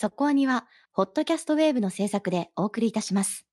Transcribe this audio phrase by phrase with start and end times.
[0.00, 3.48] そこアニは、ホットキャストウェーブの制作でお送りいたします。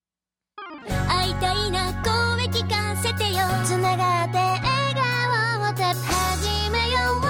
[1.09, 3.39] 会いたいな声聞かせてよ。
[3.63, 4.61] つながって笑
[4.93, 7.29] 顔をた始めようさ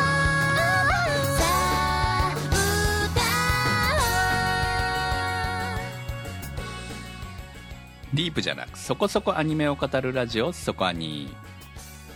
[2.10, 2.36] あ
[8.14, 11.34] ディープじゃなくそこそこアニメを語るラジオそこアニ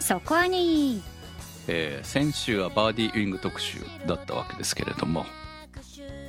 [0.01, 1.01] そこに
[1.69, 5.25] えー先週はバーディーウィング特集だったわけですけれども、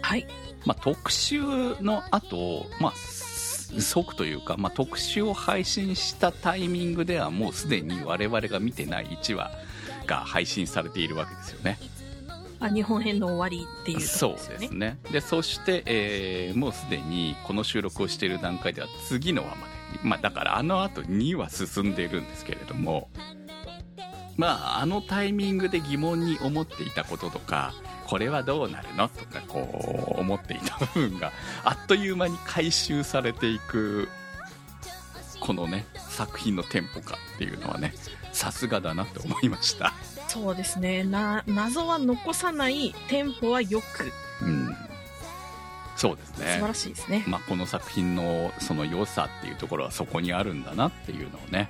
[0.02, 0.28] はい。
[0.64, 1.40] まあ、特集
[1.80, 9.50] の後、まあ、す即というか、まあ、特集を配信したタイミングではもうすでに我々が見てない1話
[10.06, 11.78] が配信されているわけですよね。
[12.60, 14.98] あ、日本編の終わりっていうとそうこですよね。
[15.10, 23.08] でそして、えーもうすでにこの収録をしている段階では次の話まで、まあだからあの後2話進んでいるんですけれども、
[24.36, 27.72] まああのタイミングで疑問に思っていたこととか、
[28.10, 31.30] これはどうなるのとかこう思っていた部分が
[31.62, 34.08] あっという間に回収されていく、
[35.38, 37.94] このね、作品のテンポ感っていうのはね、
[38.32, 39.94] さすがだなと思いました。
[40.26, 41.04] そうですね。
[41.04, 44.12] な、謎は残さない、テンポはよく、
[44.42, 44.76] うん。
[45.94, 46.46] そうですね。
[46.54, 47.24] 素晴らしいですね。
[47.28, 51.68] まあ、この作品のその良さっていうところはそこにあるんだなっていうのをね、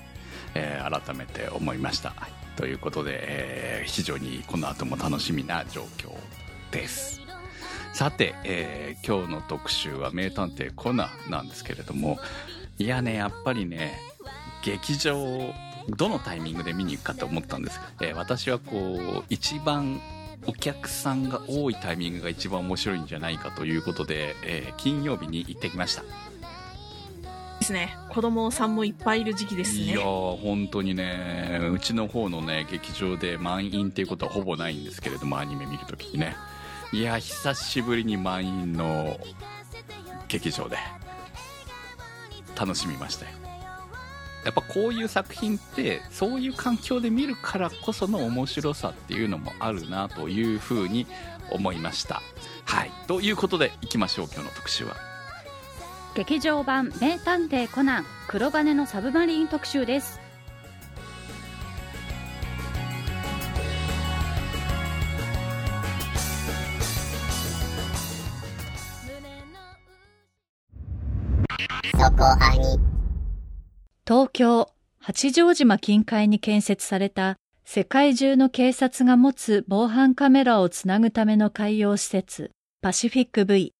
[0.54, 2.10] えー改めて思いました。
[2.10, 6.12] はいということで、えー非常にこの後も楽しみな状況
[6.70, 7.20] です。
[7.92, 12.18] さて、えー今日の特集は名探偵コナンなんですけれども、
[12.78, 13.98] いやね、やっぱりね、
[14.64, 15.52] 劇場、
[15.88, 18.76] どのタイミングで見に行くかと思ったんですが、えー私はこ
[19.20, 20.00] う、一番
[20.46, 26.02] お客さんが多いタイミングが一番面白いんじゃないかということで、えー金曜日に行ってきました。
[27.60, 27.94] ですね。
[28.08, 29.96] 子供さんもいっぱいいる時期ですねいや。
[29.98, 36.36] ー本当にねうちの方のね劇場で満員っていうことはほぼないんですけれどもアニメ見るときにね
[36.92, 39.18] いや久しぶりに満員の
[40.28, 40.76] 劇場で。
[42.60, 43.32] 楽しみましたよ。
[44.44, 51.06] やっぱこういう作品ってそういう環境で見るからこその面白さっていうのもあるなというふうに
[51.50, 52.22] 思いました。
[52.64, 52.90] はい。
[53.06, 54.96] ということでいきましょう今日の特集は。
[56.14, 60.19] 劇場版名探偵コナン黒金のサブマリン特集です。
[72.02, 72.78] そこアニ
[74.08, 83.74] 東京八丈島近海に建設された世界中の警察が持つ防犯カメラをつなぐための海洋施設パシフィック V。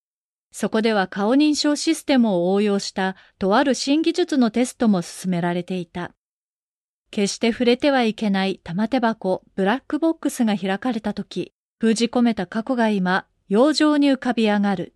[0.53, 6.11] そこでは顔認証システムを応用したとある新技術のテストも進められていた。
[7.11, 14.93] 決して触れてはいけない玉手箱ブラックボックスが開かれた時、封じ込めた過去が今、洋上に浮かび上がる。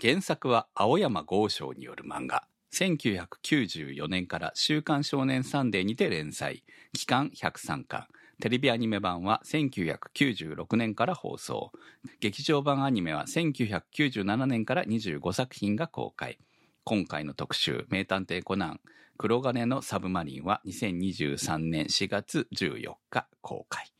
[0.00, 2.46] 原作は青山剛昌による漫画。
[2.74, 6.64] 1994年から週刊少年サンデーにて連載。
[6.92, 8.06] 期間103巻。
[8.38, 11.72] テレビアニメ版は1996年から放送。
[12.20, 16.38] 劇場版アニメは1997年から25作品が公開。
[16.84, 18.80] 今回の特集、名探偵コナン、
[19.16, 23.95] 黒金のサブマリンは2023年4月14日公開。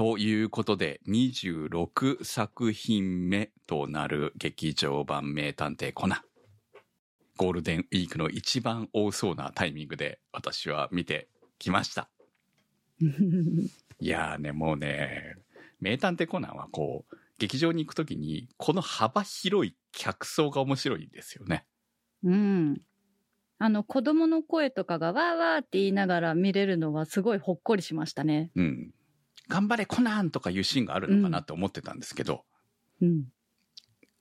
[0.00, 6.20] ということで、26作品目となる劇場版名探偵コナン。
[7.36, 11.28] ゴールデンウィークの一番多そうなタイミングで私は見て
[11.58, 12.08] きました。
[14.00, 15.34] いやーね、もうね、
[15.80, 21.66] 名探偵コナンはこう、劇場に行くときに、この幅広い客層が面白いんですよね。
[22.24, 22.80] うん。
[23.58, 28.50] あの、子供の声とかがわーわーって言いながら見れるのはすごいほっこりしましたね。
[28.56, 28.94] うん。
[29.50, 32.44] 頑張れコナンとかいうシーンがあるのかなって思ってたんですけど、
[33.02, 33.24] うん。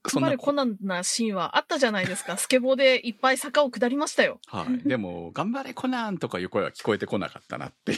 [0.01, 2.37] 頑張れコナンなシーンはあったじゃないですか。
[2.37, 4.39] スケボーでいっぱい坂を下りましたよ。
[4.47, 4.79] はい。
[4.87, 7.95] でも、頑張れコナンとかいう声は聞こえてこなかったなってい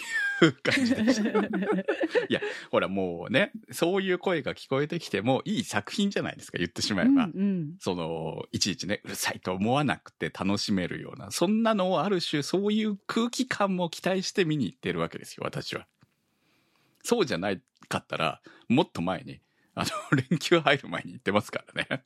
[0.48, 1.30] う感じでした。
[2.28, 2.42] いや、
[2.72, 7.12] ほらもうね、そういう声が聞こえてきてもいい作品じゃないですか、言ってしまえば。
[7.12, 15.88] うんうんその、いちいちね、うるさいと思わなくて楽しめるような、そんなのをある種、そういう空気感も期待して見に行ってるわけですよ、私は。
[17.04, 19.42] そうじゃないかったら、もっと前に、
[19.76, 19.90] あの、
[20.30, 22.04] 連休入る前に行ってますからね。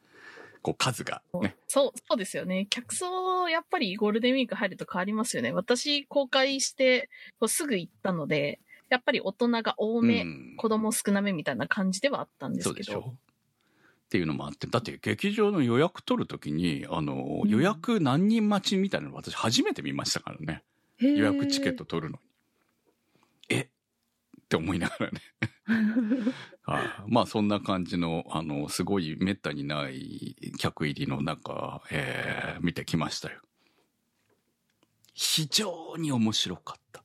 [0.62, 1.56] こう、数がね。
[1.68, 2.66] そう、そうですよね。
[2.70, 5.52] 客層、やっぱりゴールデンウィーク入ると変わりますよね。
[5.52, 12.92] 私、公開して、こうすぐ行ったので、やっぱり大人が多め、うん子供少なめみたいな感じではあったんですけど。
[12.92, 13.14] そうでしょ
[14.04, 20.62] っていうのもあって、だって劇場の予約取るときに、あの、うん予約何人待ちみたいなの私初めて見ましたからね。
[21.00, 22.33] 予約チケット取るのに。
[24.54, 25.20] えっって思いながらね。
[26.62, 33.40] はいまあそんな感じの、あの、すごい滅多にない客入りの中、えー見てきましたよ。
[35.12, 37.04] 非常に面白かった。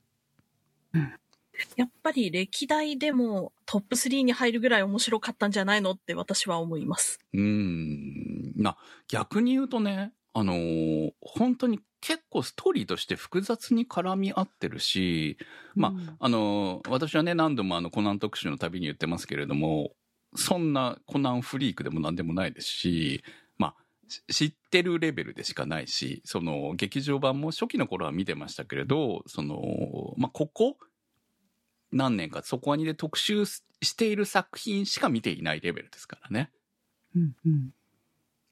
[1.76, 7.18] やっぱり歴代でもトップ3に入るぐらい面白かったんじゃないのって私は思います。
[7.34, 8.52] うーん。
[8.56, 8.76] な、
[9.08, 15.36] 逆に言うとね、あのー本当に結構ストーリーとして複雑に絡み合ってるし、
[15.74, 19.92] まあ、うんあのー私はね、何度もあの、コナン特集のたびに言ってますけれども、
[20.34, 23.22] そんなコナンフリークでも何でもないですし、
[23.58, 23.74] まあ、
[24.08, 30.76] し知ってるレベルでしかないし、その、劇場版も初期の頃は見てましたけれど、その、まあ、ここ、
[31.92, 36.50] 何年かそこアニで特集している作品しか見ていないレベルですからね。
[37.16, 37.70] うんうん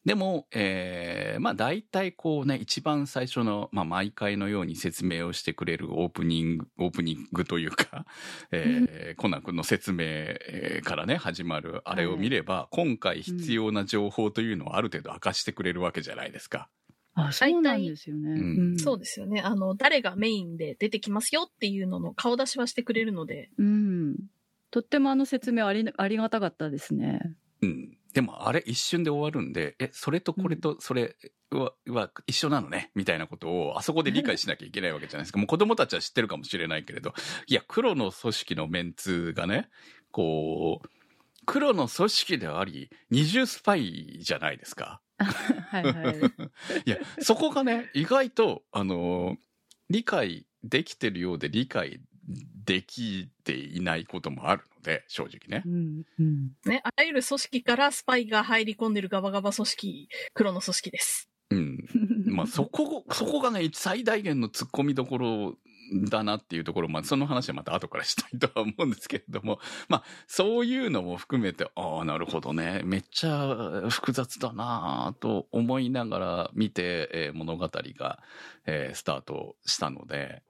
[0.08, 8.06] でも、えーまあ大体こうね、一番最初の、まあ毎回のように説明をしてくれるオープニング、オープニングというか、
[8.50, 16.70] えーコナン君の説明えーからね、始まるあれを見れば、今回必要な情報というのをある程度明かしてくれるわけじゃないですか。
[17.12, 18.30] あ、そうなんですよね。
[18.30, 19.42] うんそうですよね。
[19.42, 24.16] あの、誰がメインで出てきますよっていうのの顔出しはしてくれるので、うん。
[24.70, 27.34] とってもあの説明ありありがたかったですね。
[27.60, 27.97] うん。
[28.14, 31.16] でもあれ一瞬で終わるんで、え、それとこれとそれ
[31.50, 35.38] は,、は一緒なのねみたいなことをあそこで理解しなきゃいけないわけじゃないですか。
[35.38, 37.12] もう子供たちは知ってるかもしれないけれど、
[37.46, 39.68] いや、黒の組織のメンツがね、
[40.10, 40.88] こう、
[41.46, 45.00] 黒の組織であり、二重スパイじゃないですか。
[45.18, 46.16] はいはい。
[46.84, 49.36] いや、そこがね、意外と、あの、
[49.90, 52.00] 理解できてるようで理解
[52.64, 55.68] できていないこともあるので、正直ねう。
[55.68, 56.50] んうん。
[56.66, 61.30] ね、あらゆる組織からスパイが入り込んでるガバガバ組織、黒の組織です。
[61.50, 61.78] うん。
[62.26, 65.58] まあそこ、 そこがね、最大限の突っ込みどころ
[66.08, 69.58] だなっていうところ、まあその話はまた後からしたいとは思うんですけれども、
[69.88, 78.22] まあそういうのも含めて、ああ、なるほどね、めっちゃ複雑だなと思いながら見て、えー物語が、
[78.66, 80.42] えースタートしたので、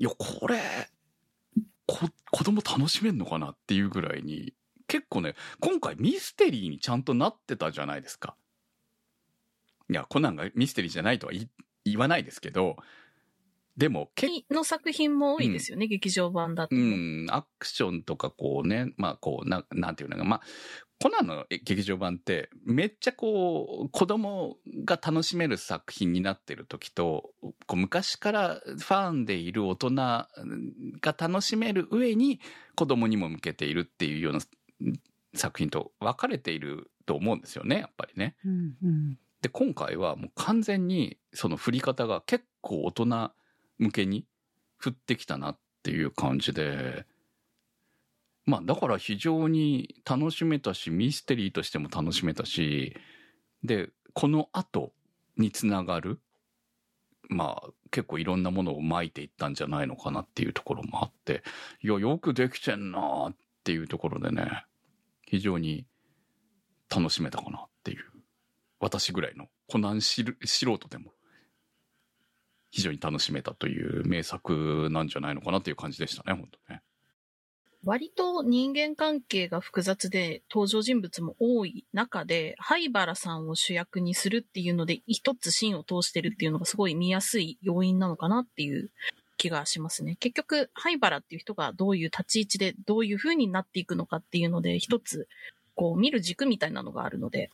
[0.00, 0.58] いや、これ、
[1.86, 4.54] こ、子供楽しめんのかなっていうぐらいに、
[4.88, 8.34] 結構ね、今回ミステリーにちゃんとなってたじゃないですか。
[9.90, 11.32] いや、コナンがミステリーじゃないとは
[11.84, 12.76] 言わないですけど、
[13.76, 16.74] でも結の作品も多いですよね、劇場版だと。
[16.74, 20.40] うん、アクションとかこうね、まあこう、ななんていうのか、まあ、
[21.02, 30.28] コナンの劇場版ってめっちゃこう、子供が楽しめる作品になってる時と、こう昔からファンでいる大人が
[31.02, 32.40] 楽しめる上に
[32.76, 34.40] 子供にも向けているっていうような
[35.34, 38.36] 作品と分かれていると思うんですよね、やっぱりね。
[38.44, 39.18] うんうん。
[39.40, 43.32] で、今回はもう完全にその振り方が結構大人
[43.78, 44.26] 向けに
[44.76, 47.06] 振ってきたなっていう感じで、
[48.50, 52.96] まあだから非常に楽しめたし、ミステリーとしても楽しめたし、
[53.62, 54.92] で、この後
[55.36, 56.20] につながる、
[57.28, 61.44] まあ結構いろんなものを巻いていったんじゃないのかなっていうところもあって、
[61.80, 64.64] いや、よくできてんなっていうところでね、
[65.28, 65.86] 非常に
[66.92, 68.04] 楽しめたかなっていう。
[68.80, 71.12] 私ぐらいのコナン素人でも
[72.70, 76.82] 非常に楽しめたという名作なんじゃないのかなっていう感じでしたね、本当ね。
[77.84, 88.90] 割と人間関係が複雑で登場人物も多い中で、灰原さんを主役にするっていうので、一つシーンを通してるっていうのがすごい見やすい要因なのかなっていう
[89.38, 90.16] 気がしますね。
[90.20, 95.26] 結局、灰原っていう人がどういう立ち位置でどういう風になっていくのかっていうので、一つ、
[95.74, 97.50] こう見る軸みたいなのがあるので、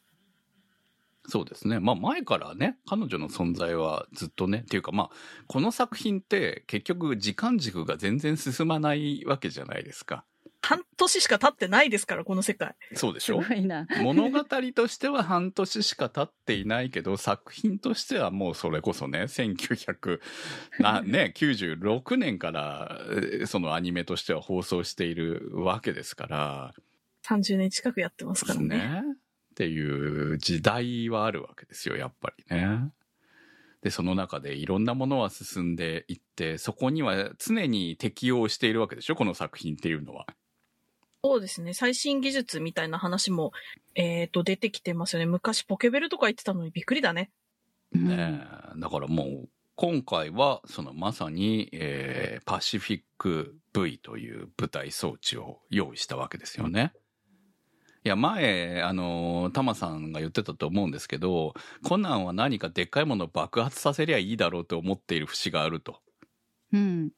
[1.29, 1.81] そうですね。
[1.81, 5.11] まあ前からね、彼女の存在はずっとね、っていうかまあ、
[5.47, 10.25] この作品って結局時間軸が全然進まないわけじゃないですか。
[10.63, 12.75] 半年しか経ってないですから、この世界。
[12.93, 13.37] すそうでしょ？
[13.41, 13.87] ごいな。
[14.03, 14.43] 物語
[14.75, 20.21] としては半年しか経っていないけど、作品としてはもうそれこそね、1900、
[20.81, 26.75] な、 ね、96年から、えーそのアニメとしては放送しているわけですから、
[27.25, 28.77] 30年近くやってますからね。
[28.77, 29.03] ね。
[29.57, 32.91] っていう時代はあるわけですよ、やっぱりね。
[33.81, 40.27] で、その中でいろんなものは進んでいって、そこには常に適応しているわけでしょ、この作品っていうのは。
[41.25, 41.73] そうですね。
[41.73, 43.53] 最新技術みたいな話も、
[43.95, 45.27] えっ、と、出てきてますよね。
[45.27, 47.31] 昔ポケベルとか言ってたのにびっくりだね。
[47.93, 48.43] ね
[48.77, 56.93] えだからもう、今回は、そのまさに、えーパシフィック V という舞台装置を用意したわけですよね。
[58.07, 65.97] いや、前、あの、タマさんが言ってたと思うんですけど、コナンは何かでっかいものを爆発させりゃいいだろうと思っている節があると。
[66.73, 67.11] うん。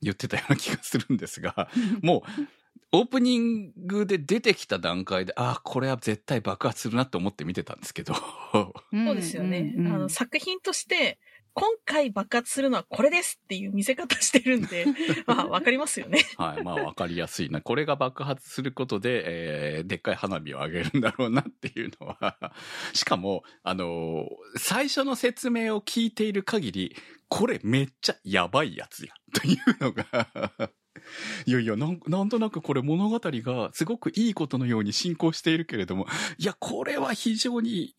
[0.00, 1.68] 言ってたような気がするんですが、
[2.02, 2.46] もう、
[2.92, 9.74] オープニングで出てきた段階で、ああ、これは絶対爆発するなと思って見てたんですけど、そうですよね。
[9.76, 11.18] うんうんあの、作品として、
[11.54, 14.86] 今回爆発するのはこれですっていう見せ方してるんで、
[15.26, 16.20] まあ、わかりますよね。
[16.36, 17.60] はい、まあわかりやすいな。
[17.60, 22.52] これが爆発することで、えーでっかい花火を上げるんだろうなっていうのは、
[22.94, 26.96] しかも、あのー最初の説明を聞いている限り、
[27.28, 30.62] これめっちゃやばいやつや、というのが、
[31.46, 36.06] いやいやなん、なんとなくこれ物語がすごくいいことのように進行しているけれども、
[36.38, 37.94] いや、これは非常に、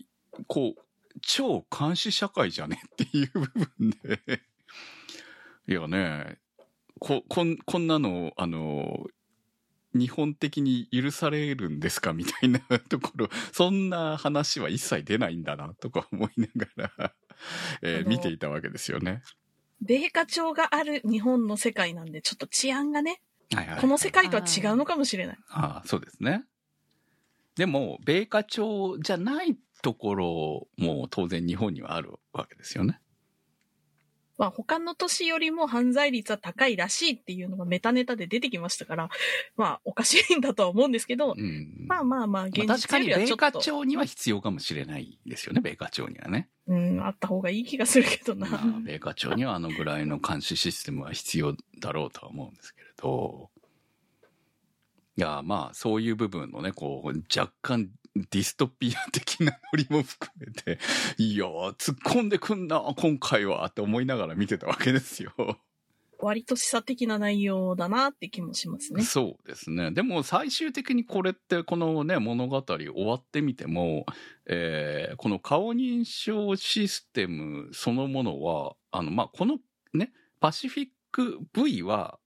[0.47, 0.81] こう、
[1.21, 2.81] 超監視社会じゃね？
[2.85, 4.41] っていう部分で、
[5.67, 6.39] いやね、
[6.99, 9.05] こ、こん、こんなの、あの、
[9.93, 12.13] 日本的に許されるんですか？
[12.13, 17.13] みたいなところ、 そんな話は一切出ないんだな、とか思いながら、
[17.81, 19.21] えー見ていたわけですよね。
[19.81, 23.21] 米花町がある日本の世界なんで、ちょっと治安がね、
[23.53, 25.37] はいはいこの世界とは違うのかもしれない。
[25.49, 26.45] ああ、そうですね。
[27.55, 33.01] でも、米花町じゃないところも当然日本にはあるわけですよね。
[34.41, 39.09] まあ、他の都市よりも犯罪率は高いらしいっていうのがメタネタで出てきましたから、
[39.55, 41.85] まあ、おかしいんだとは思うんですけど、うん。
[41.87, 46.49] まあまあまあ、現実よに米花りはちょっと、町には必要かもしれないですよね、米花町にはね。
[46.65, 48.49] うん、あった方がいい気がするけどな。
[48.49, 53.51] まあ、米花町にはあのぐらいの監視システムは必要だろうとは思うんですけれど、
[55.17, 57.07] いや、まあ、そういう部分のね、こう、
[57.37, 60.79] 若干ディストピア的なノリも含めて、
[61.17, 65.33] いやー、突っ込んでくんな、今回は、って思いながら見てたわけですよ。
[66.19, 69.03] 割と示唆的な内容だなって気もしますね。
[69.03, 69.91] そうですね。
[69.91, 74.05] でも最終的にこれってこのね物語終わってみても、
[74.45, 79.59] えーこの顔認証システムそのものは、あの、まあ、この
[79.93, 82.19] ね、パシフィック V は、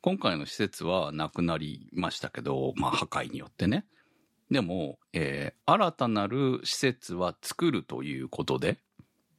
[0.00, 3.86] 今回の施設はなくなりましたけど、まあ、破壊によってね。
[4.50, 8.78] でも、えー新たなる施設は作るということで、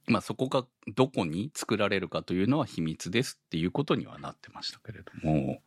[0.06, 0.64] まあそこが
[0.94, 5.60] どこに作られるかというのは秘密ですっていうことにはなってましたけれども、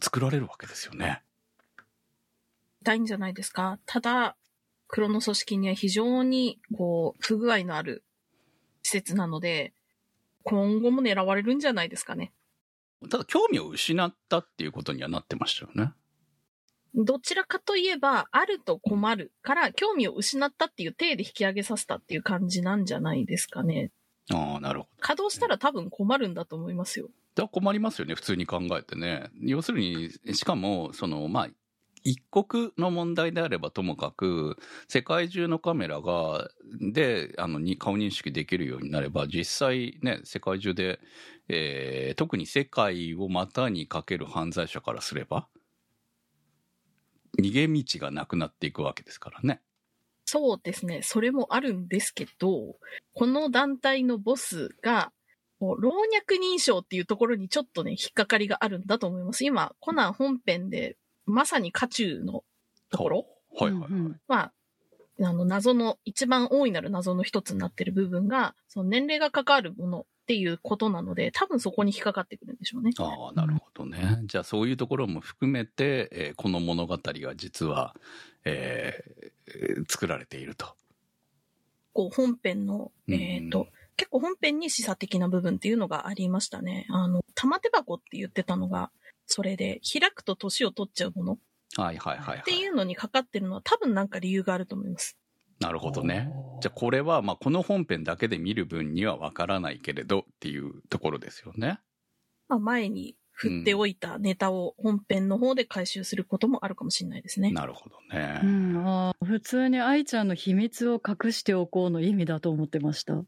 [0.00, 1.22] 作られるわけですよね。
[2.82, 3.78] 痛いんじゃないですか。
[3.84, 4.36] ただ、
[4.86, 8.04] 黒の組織には非常に、こう、不具合のある
[8.82, 9.74] 施設なので、
[10.44, 12.32] 今後も狙われるんじゃないですかね。
[13.10, 15.92] ただ興味を失ったっていうことにはなってましたよね。
[17.04, 23.90] どちらかといえば、あると困るから、興味を失ったっていう体で引き上げさせたっていう感じなんじゃないですかね。
[24.32, 24.90] ああ、なるほど。
[25.00, 27.08] 稼働したら多分困るんだと思いますよ。
[27.34, 29.30] だ困りますよね、普通に考えてね。
[29.40, 31.48] 要するに、しかも、その、まあ、
[32.04, 34.56] 一国の問題であればともかく、
[34.88, 36.48] 世界中のカメラが、
[36.80, 41.00] で、あの、に顔認識できるようになれば、実際ね、世界中で、
[41.48, 45.48] えー特に世界を股にかける犯罪者からすれば、
[47.38, 49.60] 逃げ道がなくなっていくわけですからね。
[50.24, 51.00] そうですね。
[51.02, 52.76] それもあるんですけど、
[53.14, 55.12] この団体のボスが、
[55.58, 59.44] こう老若認証っていうところにちょっとね、引っかかりがあるんだと思います。
[59.44, 62.44] 今、コナン本編で、まさに渦中の
[62.90, 63.26] ところ
[63.58, 63.90] はいはいはい。
[63.90, 64.52] うんうんは、
[65.20, 72.92] あの、謎の、一番大いなる謎の一つになってる部分が、その年齢が関わるものっていうことなので、多分そこに引っかかってくるんでしょうね。
[72.98, 74.20] ああ、なるほどね。
[74.24, 77.96] じゃあそういうところも含めて、えーこの物語が実は、
[78.44, 80.66] えー作られていると。
[81.94, 86.86] こう、本編の、うんえっ、と、結構本編に示唆的な部分っていうのがありましたね。
[86.90, 88.90] あの、玉手箱って言ってたのが、
[89.26, 91.38] それで、開くと年を取っちゃうもの
[91.76, 92.38] はいはいはい、はい。
[92.40, 95.16] っていうのにかかってるのは多分なんか理由があると思います。
[95.60, 96.30] なるほどね。
[96.60, 101.80] じゃあこれは、まあ、この本編だけで見る分にはわからないけれどっていうところですよね。
[102.48, 107.50] まあ、前に振っておいたネタを本編の方で回収することもあるかもしれないですね。
[107.52, 108.40] なるほどね。
[108.42, 113.22] うん、あー普通に愛ちゃんの秘密を隠しておこうの意味だと思ってました。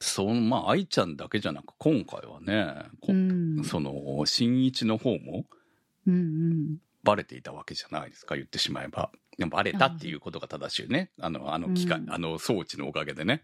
[0.00, 3.64] その、まあ、愛ちゃんだけじゃなく、今回はね、こうん。
[3.64, 5.44] その、新一の方も
[6.06, 6.76] うんうん。
[7.08, 9.10] バレていたわけじゃないですか、言ってしまえば。
[9.38, 11.10] でもバレたっていうことが正しいね。
[11.18, 13.42] あの、あの機械、うんあの装置のおかげでね。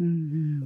[0.00, 0.10] うんう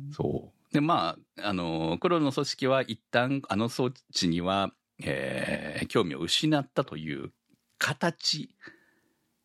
[0.09, 0.13] ん。
[0.13, 0.75] そう。
[0.75, 7.33] で、まあ、あの、黒の組織は一旦あの装置には、えー興味を失ったという
[7.79, 8.51] 形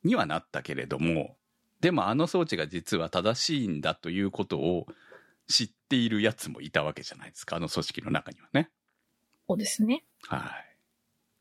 [0.04, 1.38] にはなったけれども、
[1.80, 4.88] でもあの装置が実は正しいんだということを
[5.48, 8.70] 知っているやつもいたわけじゃないですか、あの組織の中にはね。
[9.48, 10.04] そうですね。
[10.28, 10.78] はい。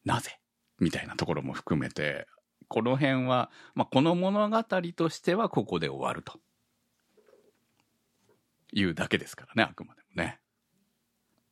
[0.04, 0.38] なぜ？
[0.82, 2.26] みたいなところも含めて、
[2.68, 6.38] この辺は、まあ、この物語としてはここで終わると。
[8.74, 10.40] いうだけですからね、あくまでもね。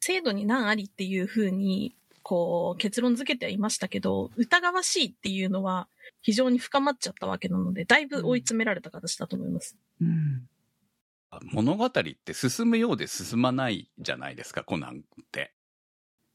[0.00, 5.88] 制度に難ありっていう風にこう、結論付けてはいましたけど、疑わしいっていうのは
[6.22, 9.76] 非常に深まっちゃったわけなので、だいぶ追い詰められた形だと思います。
[10.00, 10.48] うん。
[11.52, 15.52] 物語って進むようで進まないじゃないですか、コナンって。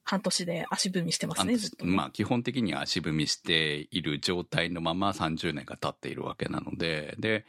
[0.06, 1.86] 半年で足踏みしてますね、ずっと。
[1.86, 7.46] まあ基本的には足踏みしている状態のまま30年が経っているわけなので、で、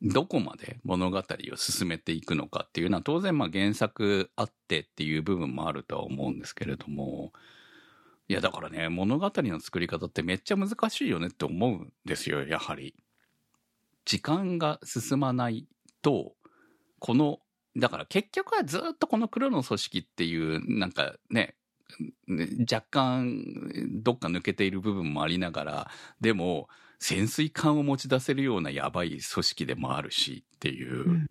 [0.00, 7.32] どこまで物語を進めていくのかっていうのは当然まあ原作あってっていう部分もあるとは思うんですけれども、
[8.28, 12.94] いやだからね、物語の作り方ってめっちゃ難しいよねって思うんですよ、やはり。
[14.04, 15.66] 時間が進まない
[16.00, 16.34] と、
[17.00, 17.40] この、
[17.76, 21.56] だから結局はずっとこの黒の組織っていう、なんかね、ね
[22.60, 23.44] 若干
[24.02, 26.68] どっか抜けている部分もありながらでも
[26.98, 31.26] 潜水艦を持ち出せるようなやばい組織でもあるしっていう、うん。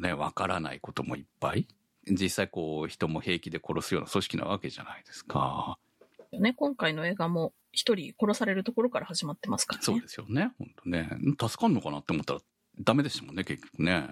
[0.00, 1.66] ねわからないこともいっぱい。
[2.06, 5.78] 実際こう人も平気で殺すような組織なわけじゃないですか。
[6.32, 9.84] ね、今回の映画も一人殺されるところから始まってますからね。
[9.84, 10.52] そうですよね。
[10.58, 11.08] 本当ね。
[11.40, 12.40] 助かんのかなって思ったら
[12.80, 14.08] ダメでしたもんね結局ね。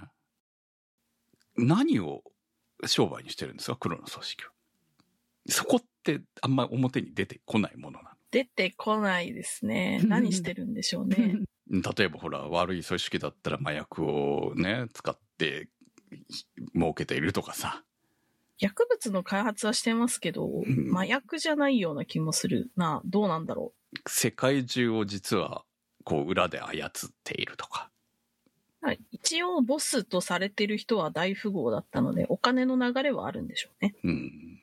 [1.57, 2.23] 何を
[2.87, 4.51] 商売にしてるんですか黒の組織は
[5.49, 8.16] そこってあんま表に出てこないものなの？
[8.30, 10.00] 出てこないですね。
[10.06, 11.40] 何してるんでしょうね。
[11.70, 15.68] 例えばほら悪い組織だったら麻薬をね使って
[16.28, 17.84] ひ儲けているとかさ
[18.58, 23.00] 薬物の開発はしてますけど、ん麻薬じゃないような気もするな。
[23.04, 23.72] どうなんだろ
[24.06, 25.64] 世界中を実は
[26.04, 26.90] こう裏で操っ
[27.25, 27.90] ているとか
[28.82, 28.87] う。
[28.87, 33.94] はい一応、ボスとされてる人は大富豪だったので、お金の流れはあるんでしょうね。
[34.04, 34.62] うん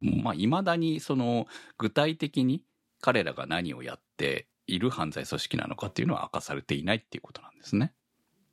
[0.00, 2.62] まあいまだにその具体的に
[3.00, 7.92] 彼らが何をやっている犯罪組織なのかっていうのは明かされていないっていうことなんですね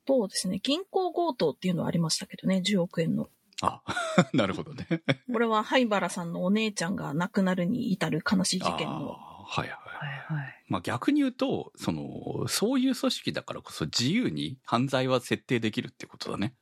[0.06, 0.60] そうですね。
[0.62, 3.28] 銀行強盗っていうのはありましたけどね、10億円の。
[3.62, 3.82] あ
[4.34, 4.86] なるほどね
[5.32, 9.16] これは灰原さんのお姉ちゃんが亡くなるに至る悲しい事件の。
[9.48, 10.64] はいはいはい。
[10.68, 16.54] まあ逆に言うと、その、そういう組織だからこそ自由に犯罪は設定できるってことだね。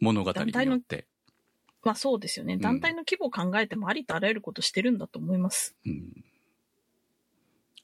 [0.00, 1.06] 物語によって。
[1.88, 2.56] まあそうですよね。
[2.56, 5.74] ん団体の規模を考えてもありとあらゆることしてるんだと思います。
[5.86, 6.22] うん。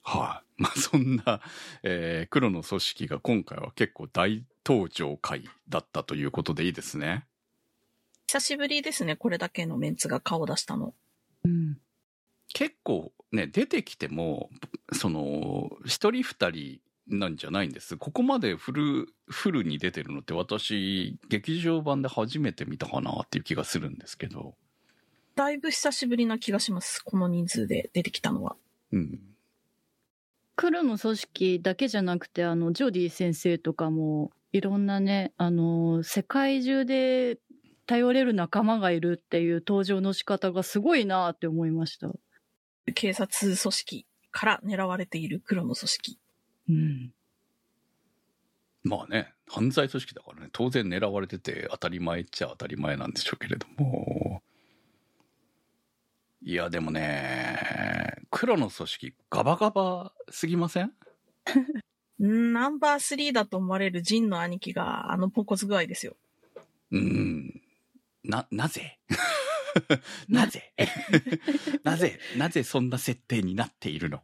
[0.03, 1.41] はい、まあそんな、
[1.81, 7.25] えー黒の組織が今回は結構大登場回だったということでいいですね。
[8.27, 10.93] 久しぶりですね、これだけのメンツが顔を出したの。
[11.43, 11.79] うん。
[12.53, 14.51] 結構ね、出てきても、
[14.93, 17.97] その、一人二人なんじゃないんです。
[17.97, 24.55] ここまでフル、フルに出てるのって私、劇場版で初めて見たかなっていう気がするんですけど。
[25.35, 27.01] だいぶ久しぶりな気がします。
[27.03, 28.55] この人数で出てきたのは。
[28.91, 29.19] うん。
[30.55, 37.39] 黒の組織だけじゃなくて、あの、ジョディ先生とかも、いろんなね、あの、世界中で
[37.85, 42.09] 頼れる仲間がいるっていう登場の仕方がすごいなって思いました。
[42.93, 46.19] 警察組織から狙われている黒の組織。
[46.69, 47.13] うん。
[48.83, 54.41] まあね、犯罪組織だからね、当然狙われてて当たり前っちゃ当たり前なんでしょうけれども。
[56.43, 60.91] いや、でもね、黒の組織ガバガバすぎません？
[62.23, 66.15] ん ナンバー3だと思われるジンの兄貴があのポンコツ具合ですよ。
[66.91, 67.61] うん。
[68.23, 68.99] な、なぜ？
[70.29, 70.73] なぜ？
[71.83, 74.21] なぜなぜそんな設定になっているの？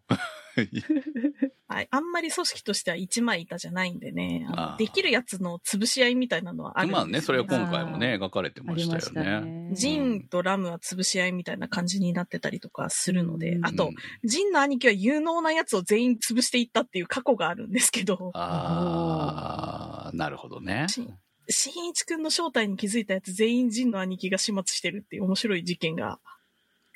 [1.71, 1.87] はい。
[1.89, 9.41] あんまり組織としては一枚板じゃないんでね、できるやつの潰し合いみたいなのはあるんですよ、まあね、それは今回もね、描かれてあましたよね。
[9.69, 9.75] ね。
[9.75, 13.91] ジンとラムは潰し合いみたいな感じになってたりとかするので、うんあと、
[14.23, 20.87] ジンの兄貴は有能なやつを全員潰していったっていう過去があるんですけど、ああ、なるほどね。
[20.89, 21.07] し
[21.49, 26.19] 新一くんの正体に気づいたやつ全員ジンの兄貴が始末してるっていう面白い事件が、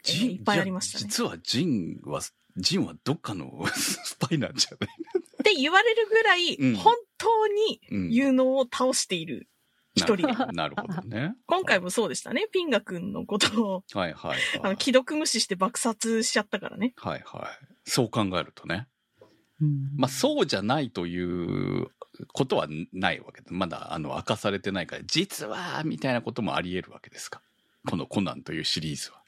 [0.08, 1.06] えーいっぱいありましたね。
[1.06, 2.22] 実はジンは、
[2.58, 4.90] ジンはどっかの スパイなんじゃない？
[4.90, 9.48] って言われるぐらい、うん本当にうん有能を倒している
[9.96, 10.34] 一人で。
[10.34, 11.36] なるなるほどね。
[11.48, 12.48] 今回もそうでしたね。
[12.52, 14.78] ピンガ君のことを、はいはいあの、はい。
[14.80, 16.94] 既読無視して爆殺しちゃったからね。
[16.98, 17.68] はいはい。
[17.90, 18.88] そう考えるとね。
[19.62, 21.88] うんまあそうじゃないという
[22.34, 27.42] ことはないわけで、まだあの明かされてないから、実はみたいなこともあり得るわけですか。
[27.88, 29.22] このコナンというシリーズは。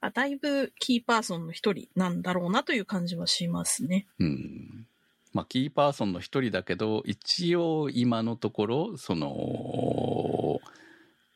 [0.00, 4.06] あだいぶキーパーソンの一人なんだろうなという感じはしますね。
[4.18, 4.86] うん。
[5.32, 10.60] まあキーパーソンの一人だけど、一応今のところ、その、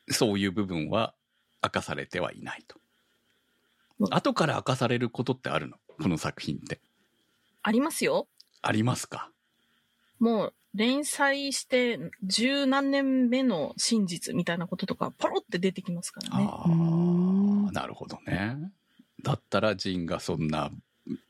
[0.09, 1.15] そういう部分は
[1.63, 2.77] 明かされてはいないと
[4.01, 4.05] う。
[4.05, 5.77] ん後から明かされることってあるの？
[6.03, 6.81] この作品って。
[7.63, 8.27] ありますよ。
[8.63, 9.31] ありますか？
[10.19, 16.49] もう連載して十何年目の真実みたいなこととかポロって出てきますからね。
[16.51, 16.69] ああ、
[17.75, 18.57] なるほどね。
[19.23, 20.71] だったらジンがそんな、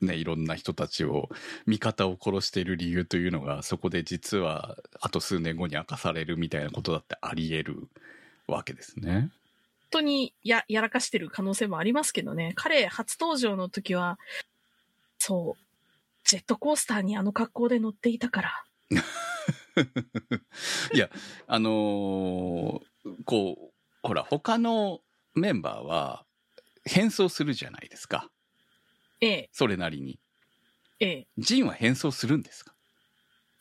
[0.01, 1.29] ね、いろんな人たちを
[1.65, 7.87] 味方を殺している理由というのがそこで実はあと数年後に明かされるみたいなことだってあり得る
[8.47, 9.31] わけですね。
[9.91, 12.53] 本当にや、やらかしてる可能性もありますけどね。
[12.55, 14.19] 彼、初登場の時は、
[15.17, 15.63] そう、
[16.25, 18.63] ジェットコースターにあの格好で乗っていたから。
[20.93, 21.09] いや
[21.47, 22.81] あのー
[23.25, 25.01] こうほら他の
[25.35, 26.25] メンバーは
[26.85, 28.29] 変装するじゃないですか。
[29.21, 30.19] ええ、それなりに。
[30.99, 32.73] ええ、ジンは変装するんですか？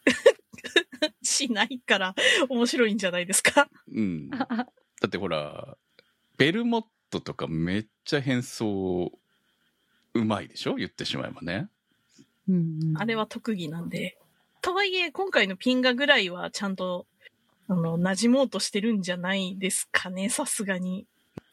[1.22, 2.14] しないから
[2.48, 3.68] 面白いんじゃないですか？
[3.92, 4.30] うん。
[4.30, 4.46] だ
[5.06, 5.76] ってほら
[6.36, 9.10] ベルモットとかめっちゃ変装
[10.14, 10.74] うまいでしょ？
[10.74, 11.68] 言ってしまえばね。
[12.96, 14.18] あれは特技なんで。
[14.60, 17.06] とはいえ、今回のピンガぐらいはちゃんと、
[17.68, 21.06] あの、馴染もうとしてるんじゃないですかね、さすがに。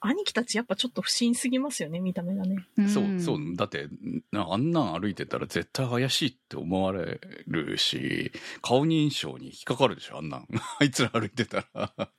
[0.04, 2.66] 兄貴たちやっぱちょっと不審すぎますよね、見た目がね。
[2.92, 3.56] そうそう。
[3.56, 3.88] だって
[4.32, 8.32] なあんなん歩いてたら絶対怪しいって思われるし
[8.64, 10.48] 顔認証に引っかかるでしょあんなん。
[10.80, 11.94] あいつら歩いてたら。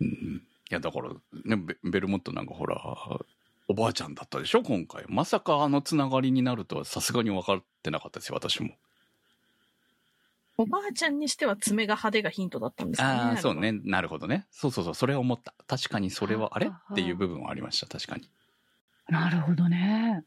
[0.00, 0.42] うん。
[0.70, 1.10] いやだから
[1.44, 2.82] ねベベルモットなんかほら
[3.68, 5.04] おばあちゃんだったでしょ今回。
[5.08, 8.70] まさかあのつながりになるとはさすがに分かってなかったですよ私も
[10.56, 13.20] おばあちゃんにしては爪が派手がヒントだったんですかね。
[13.20, 13.72] ああそうね。
[13.72, 14.46] なるほどね。
[14.50, 14.94] そうそうそう。
[14.94, 15.54] それは思った。
[15.66, 16.68] 確かにそれはあれ？
[16.68, 16.92] はあ。
[16.92, 17.86] っていう部分はありました。
[17.86, 18.28] 確かに。
[19.08, 20.24] なるほどね。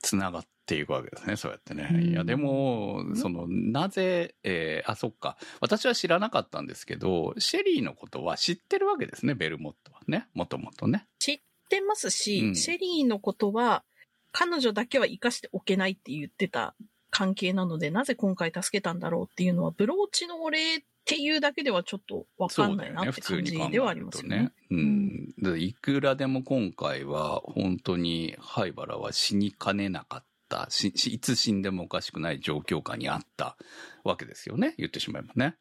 [0.00, 2.02] つながっていくわけですねそうやってね、うん。
[2.02, 5.36] いやでもそのなぜ、えーあそっか。
[5.60, 10.28] 私は知らなかったんですけどシェリーのことは知ってるわけですねベルモットはね。
[10.34, 11.06] もともとね。
[11.18, 12.56] 知ってますし、うん。
[12.56, 13.84] シェリーのことは、
[14.30, 16.74] 彼女だけは生かしておけないって言ってた
[17.10, 24.52] 関係なので、なぜ今回助けたんだろうっていうのは、ブローチのお礼っていうだけではちょっとわかんないなって感じではありますよね。
[24.70, 30.68] うん、でいくらでも今回は本当に灰原は死にかねなかった。
[30.70, 33.56] いつ死んでもおかしくない状況下にあった
[34.04, 34.74] わけですよね。
[34.76, 35.56] 言ってしまえばね。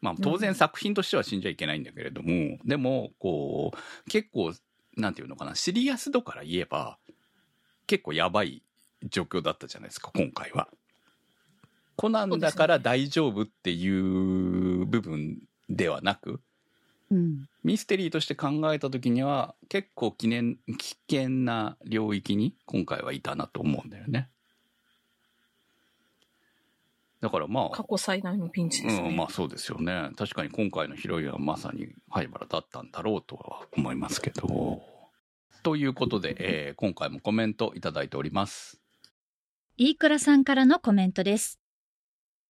[0.00, 4.54] まあ当然作品としては死んじゃいけないんだけれども、でもこう結構
[4.96, 5.54] なんていうのかな。
[5.54, 6.98] シリアス度から言えば
[7.86, 8.62] 結構やばい
[9.04, 10.68] 状況だったじゃないですか今回は。
[11.96, 16.40] コナンだから大丈夫っていう部分ではなく、
[17.10, 17.48] うん。
[17.64, 24.28] ミステリーとして考えた時には結構記念危険な領域に今回はいたなと思うんだよね。
[27.20, 29.08] だからまあ過、去最大のピンチですね。
[29.08, 30.10] うん、まあそうですよね。
[30.16, 34.82] 確かに今回のヒロインはまさに灰原だったんだろうとは思いますけど。
[35.64, 38.80] ということで、えー今回もコメントいただいております。
[39.80, 41.60] 飯倉さんからのコメントです。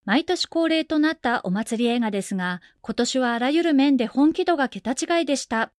[0.06, 5.70] 毎年恒例となったお祭り映画ですが、今年はあらゆる面で本気度が桁違いでした。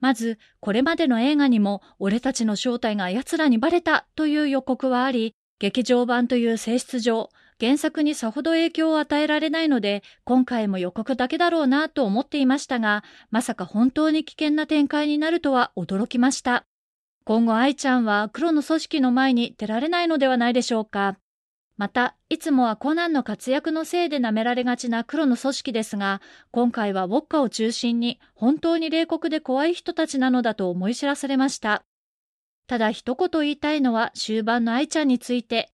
[0.00, 16.66] まず、これまでの映画にも、俺たちの正体が奴らにバレたという予告はあり、劇場版という性質上、原作にさほど影響を与えられないので、今回も予告だけだろうなと思っていましたが、まさか本当に危険な展開になるとは驚きました。
[17.28, 21.18] 今後愛ちゃんは黒の組織の前に出られないのではないでしょうか。
[21.76, 31.82] また、いつもはコナンの活躍のせいで舐められがちな黒の組織ですが、今回はウォッカを中心に本当に冷酷で怖い人たちなのだと思い知らされました。
[32.66, 35.68] ただ一言言いたいのは終盤の愛ちゃんについて、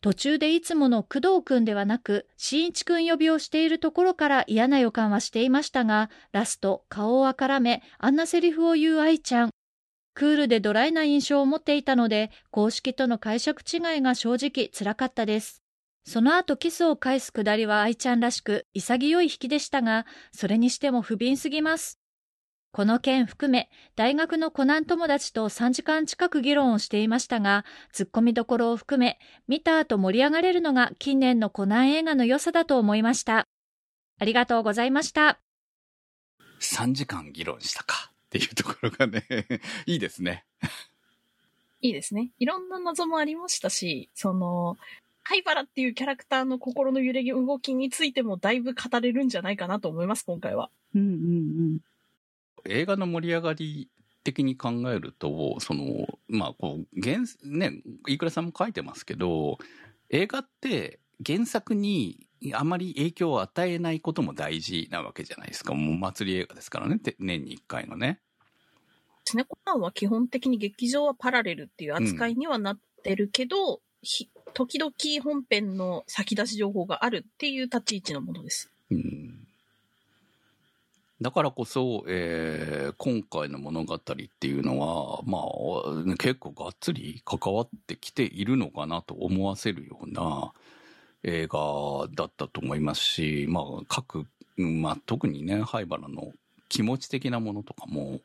[0.00, 9.50] 途中でいつもの工藤くんではなく、新一くん呼びをしているところから嫌な予感はしていましたが、ラスト、顔をあからめ、あんなセリフを言う愛ちゃん。
[10.14, 15.62] クールでドライな印象を持っていたので、公式との解釈違いが正直辛かったです。
[16.06, 21.98] その後キスを返すくだりは愛ちゃんらしく潔い引きでしたが、それにしても不憫すぎます。
[22.72, 33.46] この件含め、大学のコナン友達と3時間近く議論をしていましたが、突っ込みどころを含め、見た後盛り上がれるのが近年のコナン映画の良さだと思いました。
[34.20, 35.40] ありがとうございました。
[36.60, 39.22] 3時間議論したかっていうところがね、
[39.86, 40.44] いいですね。
[41.80, 42.32] いいですね。
[42.40, 44.76] いろんな謎もありましたし、その、
[45.22, 50.70] 灰原っていうキャラクターの心の揺れ動きについてもだいぶ語れるんじゃないかなと思います、今回は。
[50.94, 51.78] うんうん
[52.66, 53.90] 映画の盛り上がり
[54.22, 59.58] 的に考えるとそのまあこう原ね飯倉さんも書いてますけど
[60.08, 68.20] 映画って原作にあまり影響を与えないことも大事なわけじゃないですかもう祭り映画ですからねて年に1回のね。
[69.24, 78.70] シネコナンは基本的に劇場はパラレルっていう扱いにはなってるけど、ひ時々本編の先出し情報があるっていう立ち位置のものです。
[78.90, 79.44] うん
[81.20, 90.52] だからこそ、えー今回の物語っていうのは、まあ、結構がっつり関わってきているのかなと思わせるような
[91.24, 96.32] 映画だったと思いますし、まあ、各、まあ、特にね、灰原の
[96.68, 98.20] 気持ち的なものとかも、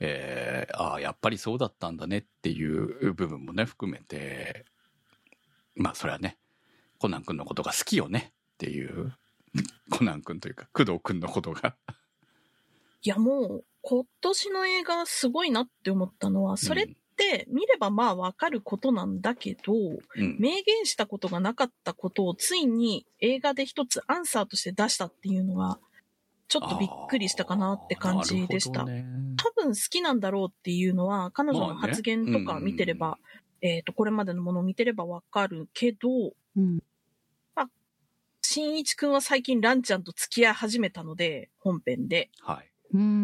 [0.00, 4.64] えーああ、やっぱりそうだったんだねっていう部分もね、含めて、
[5.76, 6.36] まあ、それはね、
[6.98, 9.12] コナン君のことが好きよねっていう、
[9.90, 11.76] コナン君というか、工藤君のことが。
[13.02, 20.36] いや、もう、今年の映画すごいなって思ったのは、それって見ればまあわかることなんだけど、うん。
[20.38, 25.78] 明言したことがなかったことをついに映画で一つアンサーとして出したっていうのが、
[26.48, 28.84] ちょっとびっくりしたかなって感じでした。
[28.84, 33.18] ね多分好きなんだろうっていうのは、彼女の発言とか見てれば、
[33.60, 36.08] えっ、と、これまでのものを見てればわかるけど、
[36.56, 36.80] うん。
[38.46, 42.30] 新一くんは最近ランちゃんと付き合い始めたので、本編で。
[42.40, 42.70] はい。
[42.92, 43.20] うん。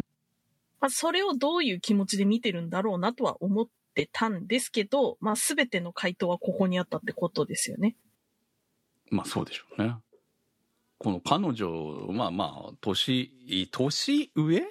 [0.80, 3.66] まあ、それをどういう気持ちで見てるんだろうなとは思っ
[4.06, 7.96] てたんですけど、まあ、すべての回答はここにあったってことですよね。
[9.10, 9.96] まあそうでしょうね。
[10.98, 14.62] この彼女、まあまあ、年、年上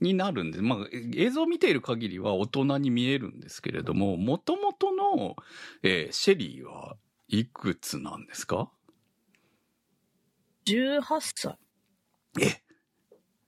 [0.00, 0.78] になるんで、まあ
[1.14, 5.36] 映像を見ている限りは大人に見えるんですけれども、もともとの、
[5.82, 6.96] えーシェリーは
[7.28, 8.70] いくつなんですか
[10.66, 11.02] ？18
[11.34, 11.58] 歳。
[12.40, 12.62] え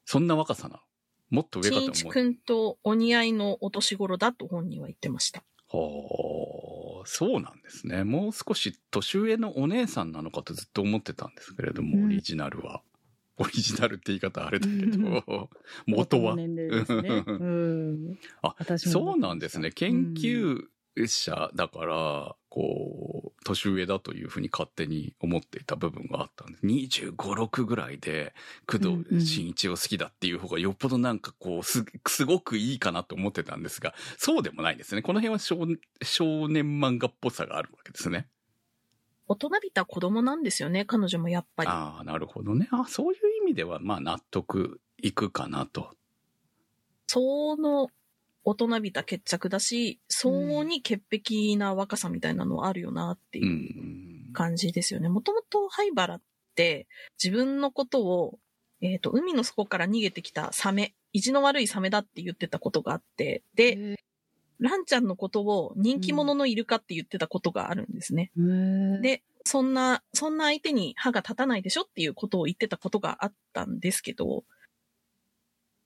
[0.04, 0.83] そんな若さなの？
[1.34, 1.94] もっと上かと思う。
[1.94, 5.42] 新一くんとお似合いのお年頃だと本人は言ってました。
[5.70, 8.04] はあ、そうなんですね。
[8.04, 12.82] もう少し年上のお姉さんなのかとずっと思ってたんですけれども、うんオリジナルは。
[13.36, 15.50] オリジナルって言い方あれだけうんど、
[15.86, 16.36] 元は。
[16.36, 17.24] 年齢ですね。
[17.26, 18.18] うん。
[18.42, 19.72] あ、そうなんですね。
[19.72, 20.64] 研うん究
[20.96, 26.66] 者だから、こう、年上だというふうに勝手に思っていた部分があったんです。
[26.66, 28.32] 25、6ぐらいで、
[28.66, 35.02] 工藤新一を好きだっていう方がよっぽどなんかこう、す、すごくいいかなと思ってたんですが、そうでもないんですね。
[35.02, 35.66] この辺は少
[36.02, 38.28] 少年漫画っぽさがあるわけですね。
[39.26, 41.68] 大人びた子供なんですよね、彼女もやっぱり。
[41.70, 42.68] ああ、なるほどね。
[42.70, 45.90] あそういう意味では、まあ納得いくかなと。
[47.06, 47.88] その
[48.44, 53.42] 大人びた決着だし、相応に潔癖な若さみたいなのあるよなってう。
[53.42, 55.08] いうん感じですよね。
[55.08, 56.20] もともと灰原っ
[56.54, 56.86] て
[57.22, 58.38] 自分のことを、
[58.82, 63.96] えっ、と、海の底から逃げてきたサメ、意地の悪いサメだって言ってたことがあって、で、
[64.58, 68.30] ランちゃんのことを人気者のイルカって言ってたことがあるんですね。
[68.36, 74.44] で、で、そんな、そんな相手に歯が立たないでしょっていうことを言ってたことがあったんですけど、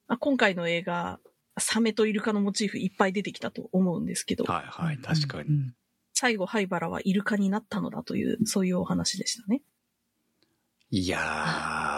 [0.08, 1.20] あ今回の映画、
[1.60, 5.48] サメとイルカのモチーフいっぱい出てきたと思うんですけど、はいはい、確かに。
[5.48, 5.74] うん。
[6.14, 9.62] 最後灰原はイルカになったのだという、そういうお話でしたね。
[10.90, 11.18] いや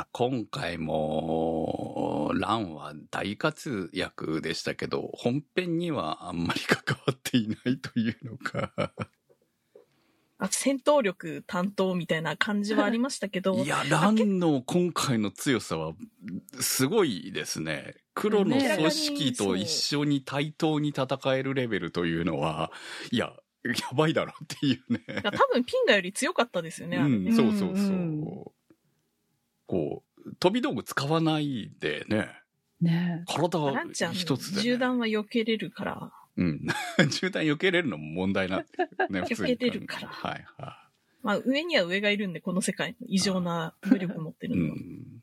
[0.03, 8.93] ー、今回も、ランは大活躍でしたけど、本編にはあんまり関わっていないというのか。
[10.43, 15.93] あ戦闘力担当みたいな感じはありましたけど、いや、ランの今回の強さは、
[16.59, 17.95] すごいですね。
[18.15, 22.73] 黒の組織と一緒に対等に戦えるレベルというのは、
[23.11, 25.05] いや、やばいだろっていうね。
[25.09, 27.69] いや多分ピンガより強かったですよね、うん、そうそうそう。
[27.75, 28.45] うん
[29.67, 32.29] こう、飛び道具使わないでね、
[32.81, 34.63] ね体ランちゃん、一つで、ね。
[34.63, 36.67] 銃弾は避けれるから、うん。
[37.11, 38.67] 銃弾避けれるのも問題なんね、
[39.23, 40.91] 避けれるからはいは
[41.23, 44.51] まあ上には上がいるんで、この世界の異常な 武力持ってい。
[44.51, 44.75] うるのは。
[44.77, 45.21] ん。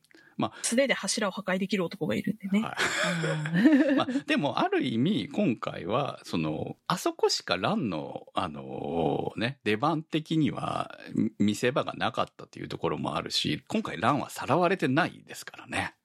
[0.62, 2.62] 素手で柱を破壊できる男がいるんでね。
[2.62, 2.78] は
[3.91, 3.96] い。
[3.96, 15.96] まあ、でも、ある意味、今回は、その、あそこしかランの、あのね、出番的には、み見せ場がなかったというところもあるし、今回ランはさらわれてないですからね。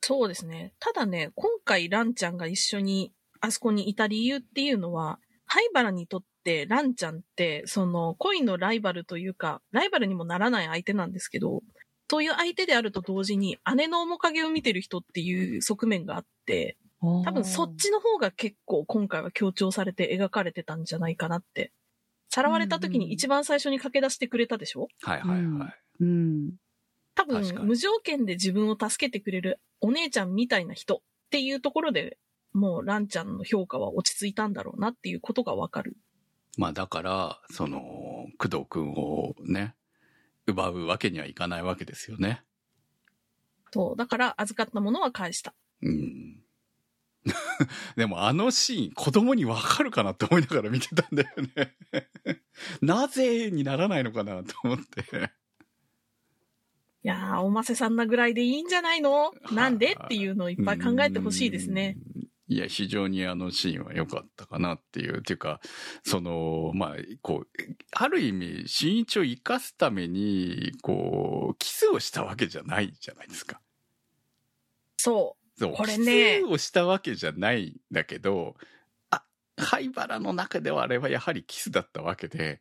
[0.00, 0.72] そうですね。
[0.80, 11.62] ただね、今回ランちゃんが一緒にあそこにいた理由っていうのは、灰原にとってランちゃんって、その恋のライバルというか、ライバルにもならない相手なんですけど、
[12.10, 21.72] そういう相手であると同時に姉の面影を見てる人っていう側面があって、多分そっちの方が結構今回は強調されて描かれてたんじゃないかなって。
[22.28, 24.88] さらわれた時に一番最初に駆け出してくれたでしょ？
[25.02, 25.74] はいはいはい。
[26.00, 26.52] うん。
[27.14, 31.00] 多分無条件で自分を助けてくれるお姉ちゃんみたいな人っ
[31.30, 32.18] ていうところで
[32.52, 35.96] もうランちゃんの評価は落ち着いたんだろうなっていうことがわかる。
[36.58, 37.80] まあだから、その、
[38.38, 39.74] 工藤くんをね、
[40.46, 42.42] 奪うわけにはいかないわけですよね。
[43.72, 43.96] そう。
[43.96, 45.54] だから預かったものは返した。
[45.80, 46.42] うん。
[47.96, 51.76] でもあのシーン、子供にわかるかなって思いながら見てたんだよね。
[52.82, 55.30] なぜにならないのかなと思って。
[57.04, 59.32] いやー、おませさんなぐらいでいいんじゃないの？
[59.50, 59.96] いなんで？
[60.04, 61.96] っていうのをいっぱい考えてほしいですね。
[62.52, 62.56] うん。
[62.56, 65.60] いや、非常にあのシーンは良かったかなっていう、っていうか、
[66.04, 67.48] その、まあ、こう、
[67.92, 73.60] ある意味、新一を生かすために、こう、キスをしたわけじゃないじゃないですか。
[74.96, 78.54] そそうこれねキスをしたわけじゃないんだけど、
[79.10, 79.24] あ、
[79.56, 82.60] 灰原の中ではあれはやはりキスだったわけで、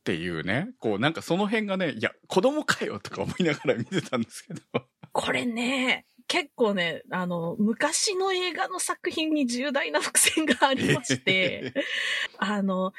[0.00, 4.60] っていうね、こうなんかその辺がね、いや、子供かよとか思いながら見てたんですけど。
[4.74, 4.82] う。
[5.12, 11.74] これね、結構ね、あの、昔の映画の作品に重大な伏線がありまして、
[12.38, 12.92] あの、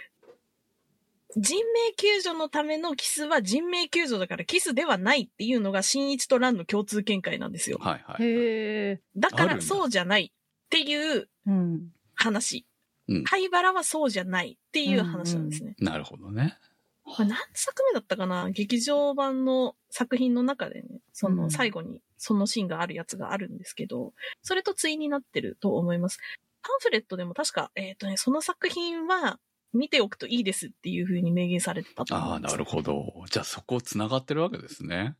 [1.37, 7.77] 人命救助のためのキスは人命救助だからキスではないっていうのが新一と蘭の共通見解なんですよ。
[7.81, 8.23] はいはい。
[8.23, 9.01] へえ。
[9.17, 11.91] だからそうじゃないっていううん。
[12.13, 12.65] 話。
[13.09, 15.75] うん灰原はそうじゃないっていう話なんですね。
[15.77, 16.57] なるほどね。
[17.03, 18.49] これ何作目だったかな？
[18.49, 26.19] 劇場版の作品の中でね、そうんの最後にそのシーンがあるやつがあるんですけど、それと対になってると思います。
[26.61, 29.39] パンフレットでも確か、えっ、とね、その作品は
[29.73, 32.53] 見ておくといいですっていう風に明言されてたと思ああ、います。
[32.53, 33.23] なるほど。
[33.29, 35.15] じゃあそこ繋がってるわけですね。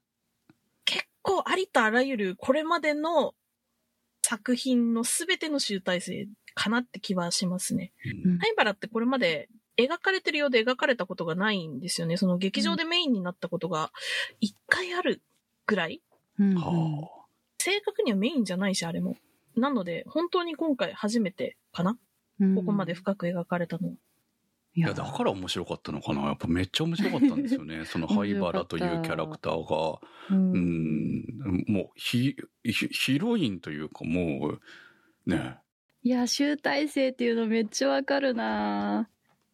[0.85, 3.33] 結構ありとあらゆるこれまでの
[4.23, 7.91] 作品の全ての集大成かなって気はしますね。
[8.25, 12.17] うん灰原ってこれまで描かれてるようで描かれたことがないんですよね。
[12.17, 13.91] その劇場でメインになったことが
[14.39, 15.21] 一回ある
[15.67, 16.01] ぐらい。
[16.39, 17.25] うんは
[17.57, 19.15] 正確にはメインじゃないし、あれも。
[19.55, 21.97] なので、本当に今回初めてかな、
[22.39, 23.93] うんここまで深く描かれたのは。
[23.93, 26.23] いいや、だから面白かったのかな？
[26.23, 27.85] やっぱめっちゃ面白かったんですよね。
[27.87, 29.99] その灰原というキャラクターが。
[30.29, 34.59] ううんん、もうヒ、ヒヒロインというかも
[35.25, 35.57] う、ね。
[36.03, 39.09] いや、集大成っていうのめっちゃわかるな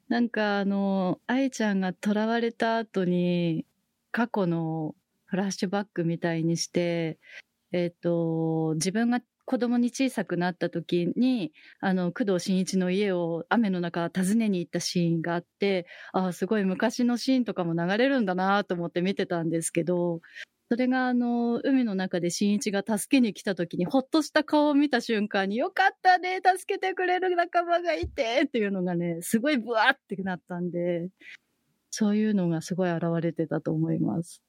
[0.09, 3.65] なんかあの、愛ちゃんが囚われた後に、
[4.11, 4.95] 過去の
[5.31, 7.17] フラッシュバックみたいにして、
[7.71, 20.19] えっ、と、自分が子供に小さくなった時に、あの、工藤新一の家を雨の中訪ねに行ったシーンがあって、ああ、すごい昔のシーンとかも流れるんだなと思って見てたんですけど、
[20.69, 31.07] それがあの、海の中で新一が助けに来た時に、ほっとした顔を見た瞬間に、よかったね、助けてくれる仲間がいて、っていうのがね、すごいブワーってなったんで、
[31.89, 34.41] そういうのがすごい現れてたと思います。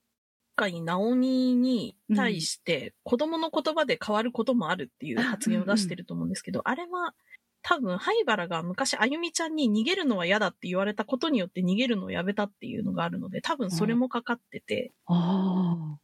[0.63, 7.15] 今回、ナオミに対して、子供の言葉で変わることもあるっていう発言を出してると思うんですけど、あれは、
[7.63, 15.97] 多分、灰原が昔、あゆみちゃんに逃げるのは嫌だって言われたことによって逃げるのをやめたっていうのがあるので、多分それもかかってて、あ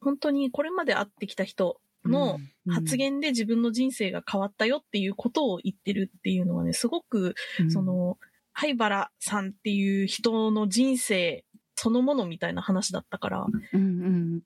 [0.00, 2.08] 本当にこれまで会ってきた人あ。
[2.08, 7.70] のうん発、言で自分の人生が変わったよっていうことを言ってるっていうのはね、すごくうん。
[7.70, 8.18] そ、の、
[8.52, 14.40] 灰原さんっていう人の人生そのものみたいな話だったから、うんうん。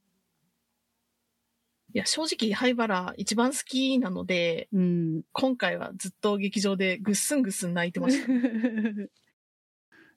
[1.94, 5.22] いや、正直灰原一番好きなので、うん。
[5.32, 8.28] 今回はずっと劇場でぐっすんぐっすん泣いてました。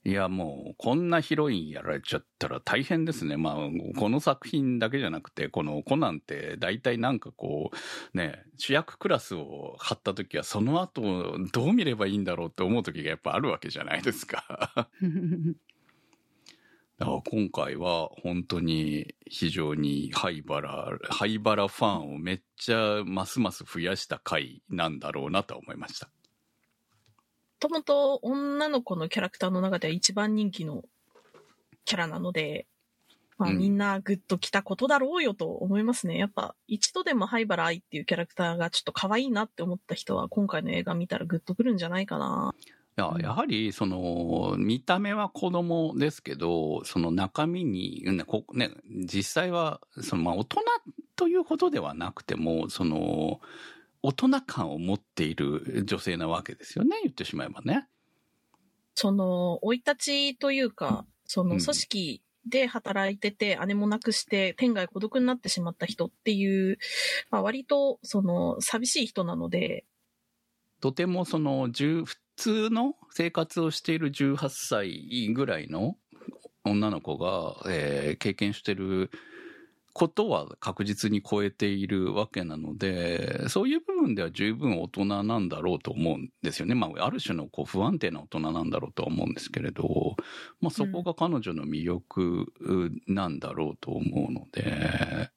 [0.04, 3.38] いや、もう、こんなヒロインやられちゃったら大変ですね。
[3.38, 3.56] まあ、
[4.00, 14.90] この作品だけじゃなくて、このコナンって大体なんかこう、ね、主役クラスを張った時は、その後、どう見ればいいんだろうって思う時がやっぱあるわけじゃないですか。
[17.04, 26.08] 今回は本当に非常に灰原、灰原ファンをめっちゃますます増やした回なんだろうなとは思いました。
[26.08, 26.12] も
[27.60, 30.84] ともと女の子のキャラクターの中では一番人気の
[31.86, 32.68] キャラなので、
[33.38, 36.18] まあ、うんみんなグッと来たことだろうよと思いますね。
[36.18, 42.54] やっぱ一度でも灰原愛っていうキャラクターがちょっと可愛いなって思った人は今回の映画見たらグッとくるんじゃないかな。
[43.02, 50.62] いややはり、その、見た目は子供ですけど、その中身に、ね、こね実際は、その、まあ、大人
[51.16, 53.42] というほどではなくても、その、
[54.04, 57.88] 大人感を持っている女性なわけですよね、言ってしまえばね。
[58.96, 61.62] その、生い立ちというか、そのうん。
[61.62, 66.78] 組織で働いてて、姉も亡くして天涯孤独になってしまった人っていう、
[67.30, 69.86] まあ、割と、その、寂しい人なので、
[70.82, 75.98] とてもその、10普通の生活をしている18歳ぐらいの
[76.66, 79.12] 女の子が、えー経験してる
[79.94, 86.76] ことは確実に超えているわけなので、そういう部分では十分大人なんだろうと思うんですよね。
[86.76, 90.16] まあ、ある種のこう不安定な大人なんだろうとは思うんですけれど、
[90.62, 92.54] まあ、そこが彼女の魅力
[93.08, 95.32] なんだろうと思うので、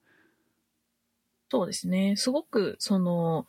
[1.49, 2.15] そうですね。
[2.17, 3.47] すごく、その、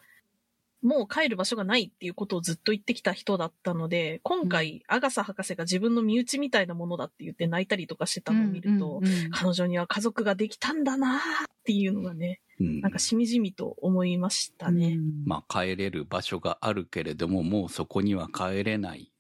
[0.87, 9.31] もう帰る場所がないっていうことをずっと言ってきた人だったので、今回、アガサ博士が自分の身内みたいなものだって言って泣いたりとかしてたのを見ると、うんうんうん。
[9.33, 11.21] 彼女には家族ができたんだなーっ
[11.65, 12.81] ていうのがね、うん。
[12.81, 14.97] なんかしみじみと思いましたね。
[15.25, 19.13] まあ帰れる場所があるけれどももうそこには帰れない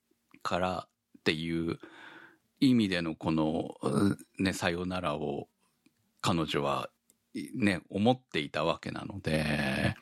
[0.42, 0.86] から
[1.18, 1.78] っていう
[2.60, 5.48] 意味でのこのうねさよならを
[6.20, 6.88] 彼女は
[7.54, 9.96] ね思っていたわけなので、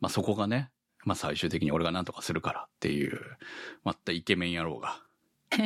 [0.00, 0.70] まあ、そこがね、
[1.04, 3.20] まあ、最終的に俺が何とかするからっていう
[3.84, 5.00] またイケメン野郎が。
[5.50, 5.58] こ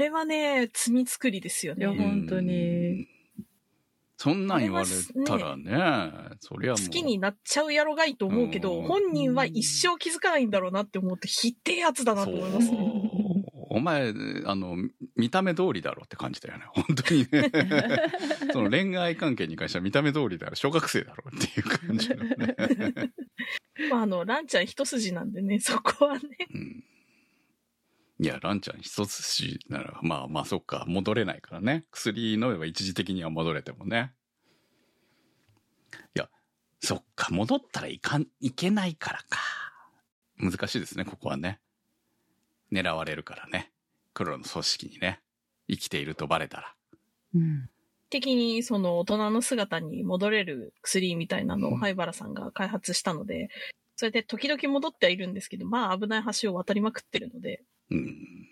[0.00, 1.94] れはね、罪作りですよねいや。
[1.94, 3.08] 本当にうん
[4.18, 4.86] そんなん言われ
[5.24, 12.78] たらねそりゃもう好きになっちゃうやろがいいと思うけど、うん本人は一生気づかないんだろうなって思うと、ひってえやつだなと思いますね。
[13.76, 14.14] お前
[14.46, 14.74] あの
[15.16, 16.64] 見た目通りだろって感じだよね。
[16.68, 17.52] 本当にね。
[18.54, 20.56] その恋愛関係に関しては見た目通りだろ。
[20.56, 22.56] 小学生だろっていう感じのね、
[23.90, 26.22] まあ、あの、ランちゃん一筋なんでね、そこはね。
[26.54, 26.84] うん、
[28.18, 30.86] いやランちゃん一つしならまあまあそっか。
[30.88, 31.84] 戻れないからね。
[31.90, 34.14] 薬飲めば一時的には戻れてもね。
[36.14, 36.30] いや
[36.80, 37.28] そっか。
[37.30, 39.38] 戻ったらいかんいけないからか。
[40.38, 41.60] 難しいですねここはね
[42.80, 43.70] 狙われるからね。
[44.14, 45.20] 黒の組織にね。
[45.68, 46.74] 生きているとバレたら。
[47.34, 47.68] うん。
[48.08, 51.74] 的にその大人の姿に戻れる薬みたいなのうん。
[51.74, 53.48] を灰原さんが開発したので、
[53.96, 58.48] それで時々戻ってはいるんですけど、まあ危ない橋を渡りまくってるので、うん。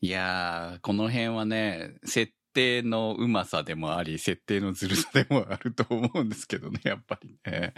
[0.00, 7.74] いやー、この辺はね、設定のうまさでもあり、設定のずるさでもあると思うんですけどね、 やっぱりね。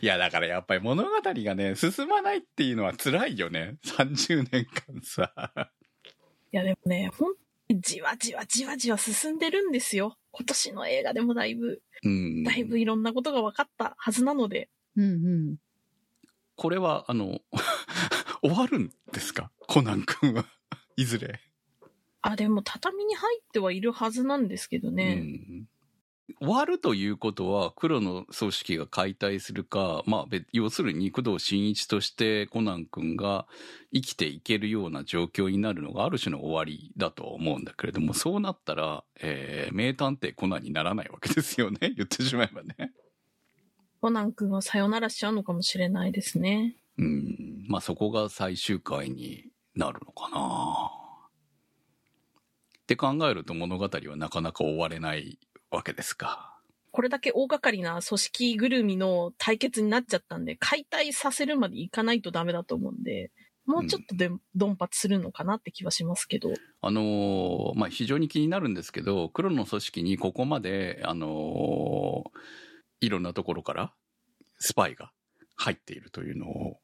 [0.00, 3.76] いや、だからやっぱり物語がね、進まないっていうのは辛いよね。
[3.84, 5.32] 30年間さ。
[6.52, 7.34] いやでもね、ほん
[7.80, 10.16] じわじわじわじわ進んでるんですよ。
[10.32, 12.42] 今年の映画でもだいぶ、うん。
[12.44, 15.06] だいぶいろんなことが分かったはずなので、うんう
[15.52, 15.56] ん
[16.56, 17.40] これは、あの、
[18.42, 19.50] 終わるんですか？
[19.60, 20.44] コナン君は。
[20.96, 21.40] いずれ。
[22.22, 25.20] あ、でも畳に入ってはいるはずなんですけどね。
[25.22, 25.68] うん
[26.38, 33.46] 終わるということは黒の組織が解体するか、まあ、別要するに工藤新一としてコナン君が
[33.92, 42.92] 生きていけるような状況になるのがある種の終わりだとは思うんだけれどもそうなったら、えー名探偵コナンにならないわけですよね 言ってしまえばね。
[44.00, 46.76] コナン君はさよならしちゃうのかもしれないですね。
[46.96, 49.44] うんまあそこが最終回に
[49.74, 50.99] なるのかな。
[52.90, 55.38] って考えると物語はなかなか終われない
[55.70, 56.58] わけですか？
[56.90, 63.30] これだけ大掛かりな組織ぐるみの対決になっちゃったんで、解体させるまでいかないとダメだと思うんで、
[63.64, 66.52] もうちょっとで、ドンパチするのかなって気はしますけど。
[66.80, 72.30] あのーまあ、非常に気になるんですけど、黒の組織にここまで、あのー
[73.02, 73.94] いろんなところから
[74.58, 75.12] スパイが
[75.54, 76.80] 入っているというのを、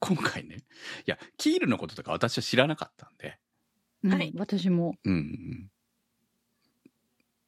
[0.00, 0.60] 今回ね、い
[1.04, 3.34] や、キールのこととか私は知らなかったんで、うん
[4.04, 5.70] はい私もうんうん。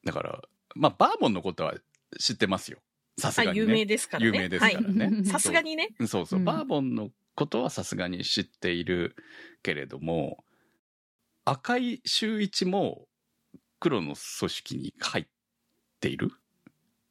[0.05, 0.41] だから、
[0.75, 1.73] まあ、バーボンのことは
[2.19, 2.79] 知ってますよ。
[3.17, 3.65] さすあ、がにね。
[3.65, 4.25] 有名ですからね。
[4.27, 5.05] 有名ですからね。
[5.05, 5.89] はいさすがにね。
[6.07, 9.15] そうそう、うんバーボンのことはさすがに知っている
[9.63, 10.43] けれども、
[11.43, 13.07] 赤井秀一も
[13.79, 15.25] 黒の組織に入っ
[15.99, 16.31] ている？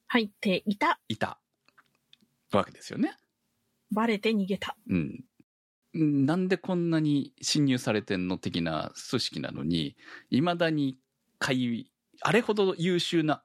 [0.07, 0.99] 入っていた。
[1.09, 1.39] いた
[2.53, 3.17] わけですよね。
[3.93, 4.77] バレて逃げた。
[4.89, 5.25] うん。
[5.95, 9.97] なんでこんなに侵入されてんの的な組織なのに、
[10.31, 10.99] 未だに
[11.39, 11.91] 海、
[12.21, 13.45] あれほど優秀な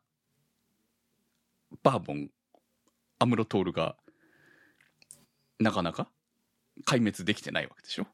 [1.84, 2.32] バーボン、
[3.20, 3.96] アムロトールが、
[5.60, 6.10] なかなか
[6.88, 8.08] 壊滅できてないわけでしょ？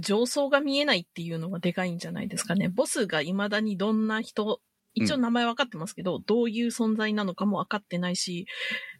[0.00, 2.70] 上層が見えないっていうのがでかいんじゃないですかね。
[2.70, 4.62] ボスが未だにどんな人、
[4.94, 8.46] 一応名前分かってますけど、どういう存在なのかも分かってないし、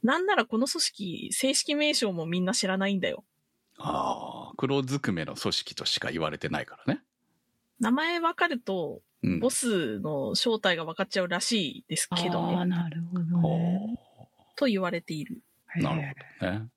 [0.02, 3.24] なんならこの組織、正式名称もみんな知らないんだよ。
[3.78, 7.02] ああ、黒ずくめの組織としか言われてないからね。
[7.80, 9.40] 名前分かると、うん。
[9.40, 12.76] ボスの正体が分かっちゃうらしいですけどああね。
[12.76, 13.98] なるほどほね
[14.56, 15.40] と言われている。
[15.78, 16.02] うなる
[16.40, 16.68] ほどね。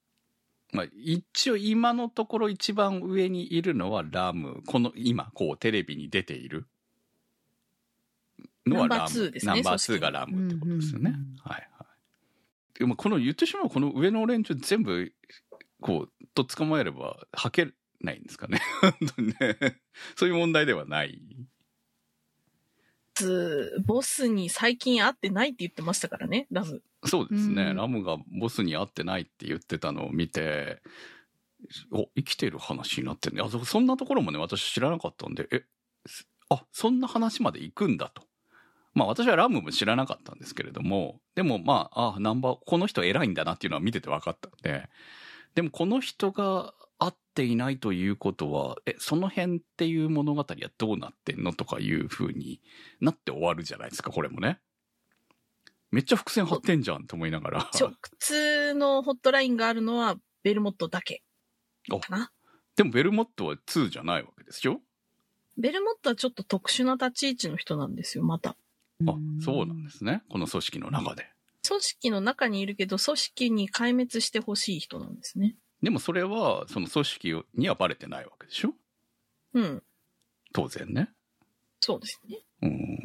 [0.72, 4.62] まあ、一応今のところ一番上にいるのはラム。
[4.66, 6.66] この今、こうテレビに出ている
[8.68, 8.98] のはラム。
[8.98, 11.10] ナンバー2ですねナンバー2組織がラムってことですよね。
[11.10, 12.78] うんうんうんはいはい。
[12.78, 15.12] でもこの言ってしまうこの上の連中全部、
[15.80, 18.60] こう、と捕まえれば吐けないんですかね。
[19.18, 19.80] ね。
[20.16, 21.20] そういう問題ではない。
[23.84, 26.82] ボスに最近会ってないって言ってましたからね、ラム。
[27.04, 30.80] そうですね、うんラムがボスに会ってないって言ってたのを見て、
[31.90, 33.42] お、生きてる話になってんね。
[33.42, 35.64] あ、そそんなところもね、私知らなかったんで、え、
[36.06, 38.27] すあ、そんな話まで行くんだと。
[38.98, 44.88] まあ私はラムも知らなかったんですけれども、でもまあ、あ、ナンバー、この人偉いんだなっていうのは見てて分かったんで、
[45.54, 50.46] でもこの人が会っていないということは、え、その辺っていう物語は
[50.78, 52.60] どうなってんのとかいう風に
[53.00, 54.58] なって終わるじゃないですか、これもね。
[55.92, 57.70] めっちゃ伏線張ってんじゃんと思いながら。
[57.78, 61.22] 直通のホットラインがあるのはベルモットだけ
[61.90, 62.32] おかな。
[62.74, 64.80] でもベルモットは2じゃないわけですよ。
[65.56, 68.56] ベルモットはちょっと特殊な立ち位置の人なんですよ、また。
[69.06, 70.22] あ、そうなんですね。
[70.28, 71.26] この組織の中で。
[71.66, 75.56] 組織の中にいるけど、組織に壊滅してほしい人なんですね。
[75.82, 78.74] でもそれは、その組織にはバレてないわけでしょ？
[79.54, 79.82] うん。
[80.52, 81.10] 当然ね。
[81.80, 82.38] そうですね。
[82.62, 82.98] うん。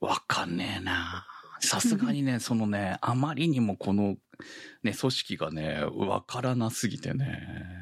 [0.00, 1.26] わかんねえな。
[1.60, 4.16] さすがにね、 そのね、あまりにもこの、
[4.82, 7.81] ね、組織がね、わからなすぎてね。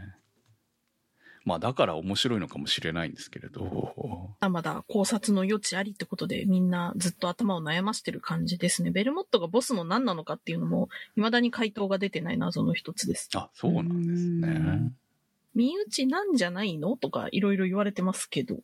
[1.50, 4.36] まあだから面白いのかもしれないんですけれど。
[4.38, 8.92] あまだ考察の余地ありってことでみんなずっと頭を悩ましてる感じですね。
[8.92, 13.28] ベルモットがボスの何なのかっていうのも未だに回答が出てない謎の一つです。
[13.34, 14.92] あ、そうなんですね。
[15.56, 18.60] 身内なんじゃないのとかいろいろ言われてますけど。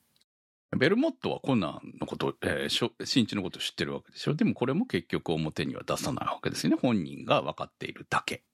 [0.76, 4.34] ベルモットはコナンのこと、えーしょ、新地のこと知ってるわけでしょ？
[4.34, 6.78] でもこれも結局表には出さないわけですよね。
[6.80, 8.44] 本人が分かっているだけ。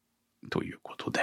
[0.49, 1.20] ということで。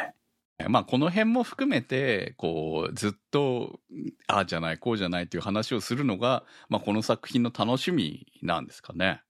[0.60, 3.80] えーまあこの辺も含めて、こう、ずっと、
[4.28, 9.22] ああじゃない、こうじゃないっていう話をするのが、まあこの作品の楽しみなんですかね。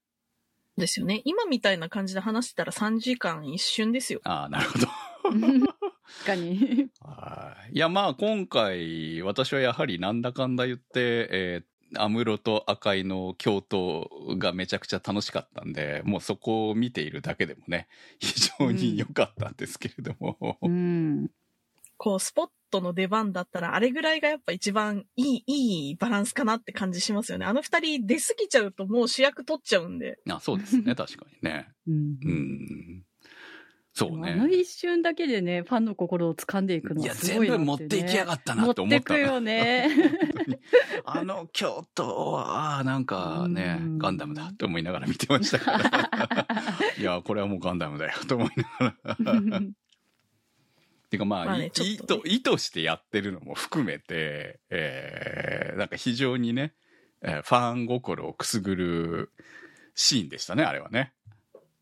[0.76, 1.22] ですよね。
[1.24, 4.20] 今みたいな感じで話してたら3時間一瞬ですよ。
[4.24, 4.86] ああ、なるほど。
[5.30, 6.88] 確かに。
[7.00, 17.88] はいいや、まあ、今回、私はやはりなんだかんだ言って、えー、アムロと赤井の共闘がめちゃくちゃ楽しかったんで、もうそこを見ているだけでもね、
[18.18, 20.58] 非常に良かったんですけれども。
[20.62, 21.30] うん。
[21.96, 27.44] こう、スポットの出番だったら、あれぐらいがやっぱ一番いい、いいバランスかなって感じしますよね。
[27.44, 30.18] あの二人出過ぎちゃうともう主役取っちゃうんで。
[30.28, 31.68] あそうですね、確かにね。
[31.86, 33.04] うんうん。
[34.00, 34.54] そうあのね。
[34.54, 39.14] 一瞬だけでね、ファンの心を掴んでいくのすごいな全部持っていきやがったな持と思った。
[39.14, 39.90] ってくよね。
[41.04, 46.48] あの京都は、なんかねうん、ガンダムだと思いながら見てましたから。
[46.98, 48.48] いや、これはもうガンダムだよと思い
[48.78, 49.60] ながら。
[51.10, 56.72] てかまあ、まあね意図、意図してやってるのも含めて、えー、なんか非常にね、
[57.20, 59.32] えーファン心をくすぐる
[59.94, 61.12] シーンでしたね、あれはね。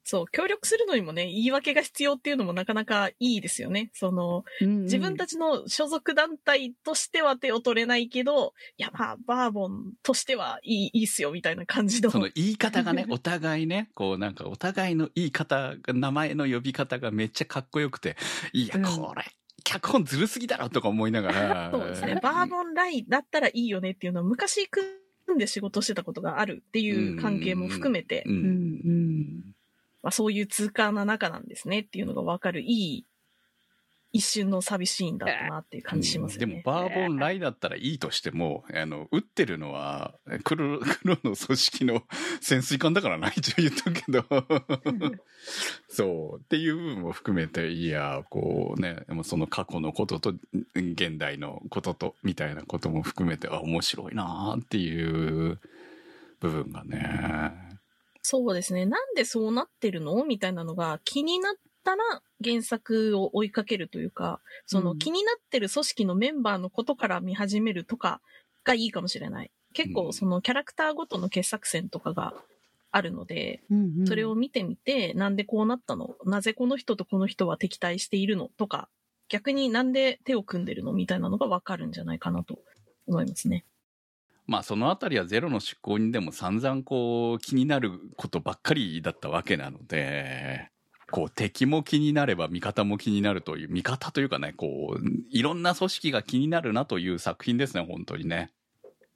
[0.08, 3.90] そう、協力するのにもね、言い訳が必要っていうのもなかなかいいですよね。
[3.92, 12.10] その、自分たち、ちの所属団体としては手を取れないけど、いやまあ、バーボンとしてはいい、いいっすよ、みたいな感じの。
[12.10, 18.16] その言い方がね、 お互いね、こうなんかお互いの言い方が、名前の呼び方がめっちゃかっこよくて、
[18.54, 19.26] いや、うんこれ、
[19.62, 21.70] 脚本ずるすぎだろとか思いながら。
[21.70, 22.18] そうですね。
[22.22, 24.86] バーボンライだったらいいよねっていうのは昔組
[25.34, 28.30] んで仕事してたことがあるっていう関係も含めて、う。
[28.30, 29.57] うんん
[30.08, 33.06] まあ、そういう通過な仲なんですねっていうのがわかるいい
[34.10, 36.54] 一瞬の寂しいんだったなっていう感じしますよでね。
[36.54, 42.02] もバーボンライだったらいいとしても、あの、撃ってるのは黒、黒の組織の
[42.40, 44.24] 潜水艦だからな、一応言っとくけど。
[45.90, 46.40] そう。
[46.42, 50.34] っていう部分も含めて、いや、こうね、その過去のことと
[50.74, 55.60] 現代のことと、みたいなことも含めて、あ、面白いなっていう
[56.40, 57.67] 部分がね。
[58.22, 58.84] そうですね。
[58.84, 60.24] なんでそうなってるの？
[60.24, 61.54] みたいなのが気になっ
[61.84, 64.98] たら原作を追いかけるというか、そのうん。
[64.98, 68.20] 気になってる組織のメンバーのことから見始めるとか
[68.64, 69.50] がいいかもしれない。
[69.72, 69.94] 結うん。
[69.94, 72.34] 構そのキャラクターごとの傑作選とかが
[72.90, 74.06] あるので、うん。
[74.06, 76.16] それを見てみて、なんでこうなったの？
[76.24, 78.50] なぜこの人とこの人は敵対しているの？
[78.58, 78.88] とか、
[79.28, 80.92] 逆になんで手を組んでるの？
[80.92, 82.58] みたいなのがわかるんじゃないかなと
[83.06, 83.64] 思いますね。
[84.48, 90.70] まあそのあたりはゼロの執行人でも散々こう気になることばっかりだったわけなので、
[91.10, 98.50] こう敵も気になれば味方も気になるという、味方というかね、こう、いろんな組織が気になるなという作品ですね、本当にね。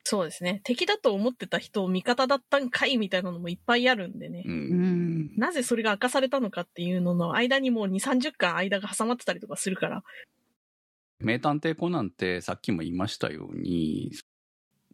[0.05, 0.61] そうですね。
[0.65, 4.43] 敵だと思ってた人を味方だったんかいみたいなのもいっぱいあるんでね。
[4.45, 4.51] う。
[4.51, 5.31] うんん。
[5.37, 10.03] なぜそれが明かされたのかっていうのの間にもう2、30巻間が挟まってたりとかするから。
[11.21, 14.11] 名探偵コナンってさっきも言いましたように、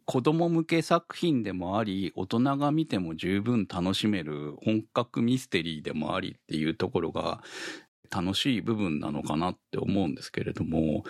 [0.09, 7.43] 子供向け作品でもあり、大人が見ても十分楽しめる本格ミステリーでもありっていうところが
[8.09, 11.03] 楽しい部分なのかなって思うんですけれども、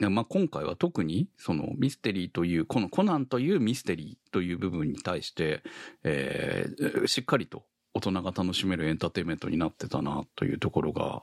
[0.00, 5.62] まあ、今回は特にそのミステリーという、このコナンというミステリーという部分に対して、
[6.02, 7.62] えーしっかりと
[7.94, 11.22] 大人が楽しめるエンターテインメントになってたなというところが、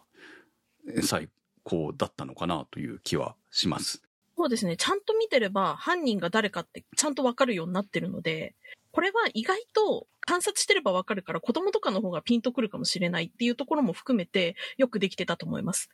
[1.03, 1.27] 最
[1.63, 4.08] 高だったのかなという気はします。
[4.39, 4.77] そうですね。
[4.77, 8.55] ちゃんと見てれば犯人が誰かってちゃんとわかるようになってるので、
[8.93, 15.89] これは意外と観察してればわかるから子供とかの方がピンとくるかもしれないっていうところも含めてよくできてたと思います。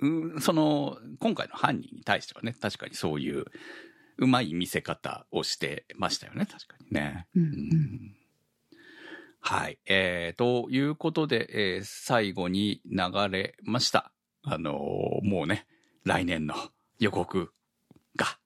[0.00, 3.46] うんその、今回の犯人に対してはね、確かにそういう、
[4.18, 7.26] うまい見せ方をしてましたよね、確かにね。
[7.34, 8.16] うんうん
[9.40, 9.78] はい。
[9.86, 12.98] えー、ということで、えー最後に流
[13.28, 14.12] れました。
[14.42, 15.66] あのーもうね、
[16.04, 16.54] 来年の
[17.00, 17.52] 予告
[18.16, 18.38] が。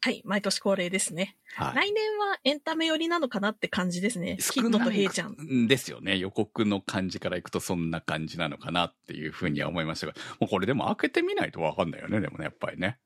[0.00, 0.22] はい。
[0.24, 1.36] 毎年恒例ですね。
[1.56, 1.74] はい。
[1.88, 4.38] 来年はエンタメ寄りなのかなって感じですね。
[4.38, 5.32] キッドとヘイちゃん。
[5.32, 6.18] んですよね。
[6.18, 12.98] 予告の感じからいくとそんな感じなのかなっていうふうには思いましたが、もうこれでも開けてみないとわかんないよね、でもね、やっぱりね。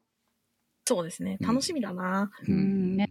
[0.85, 1.39] そうですね。
[1.41, 2.31] うん楽しみだな。
[2.47, 3.11] うんね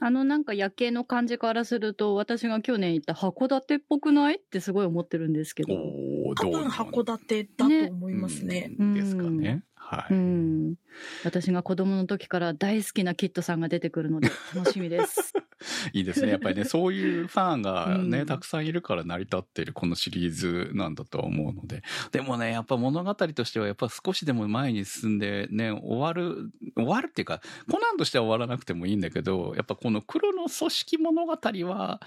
[0.00, 4.36] あのなんか夜景の感じからすると、私が去年行った函館っぽくない？
[4.36, 5.74] ってすごい思ってるんですけど。
[5.74, 8.72] おー多分函館だと思いますね。
[8.78, 9.62] うんですかね。
[9.92, 10.14] はい。
[10.14, 10.74] うん。
[11.22, 15.34] 私が子供の時から大好きなキッドさんが出てくるので 楽しみです。
[15.92, 16.30] いいですね。
[16.30, 21.82] やっぱりね、そういうファンがね、 うんたくさんいるから成り立っているこのシリーズなんだとは思うので。
[22.10, 32.00] でもね、やっぱ物語としてはやっぱ少しでも前に進んでね、終わる、終わるっていうか、コナンとしては終わらなくてもいいんだけど、やっぱこの黒の組織物語は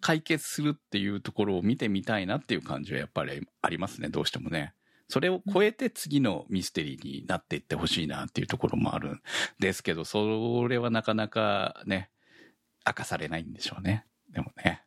[0.00, 4.72] 解決するっていうところを見てみたいなっていう感じはやっぱりありますね、どうしてもね。
[5.08, 9.20] それを超えて次のミステリーになっていってほしいなっていうところもあるん
[9.58, 12.10] ですけど、それはなかなかね、
[12.86, 14.04] 明かされないんでしょうね。
[14.32, 14.82] でもね。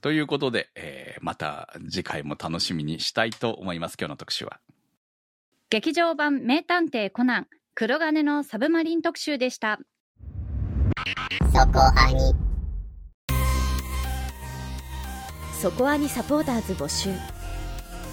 [0.00, 3.96] ということで、えーまた次回も楽しみにしたいと思います。
[3.98, 4.58] 今日の特集は。
[5.68, 9.78] 劇場版名探偵コナン黒金のサブマリン特集でした。
[11.52, 12.34] そこアニ
[15.60, 17.10] そこアニサポーターズ募集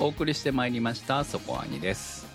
[0.00, 2.26] お送りしてまいりました、そこアニです。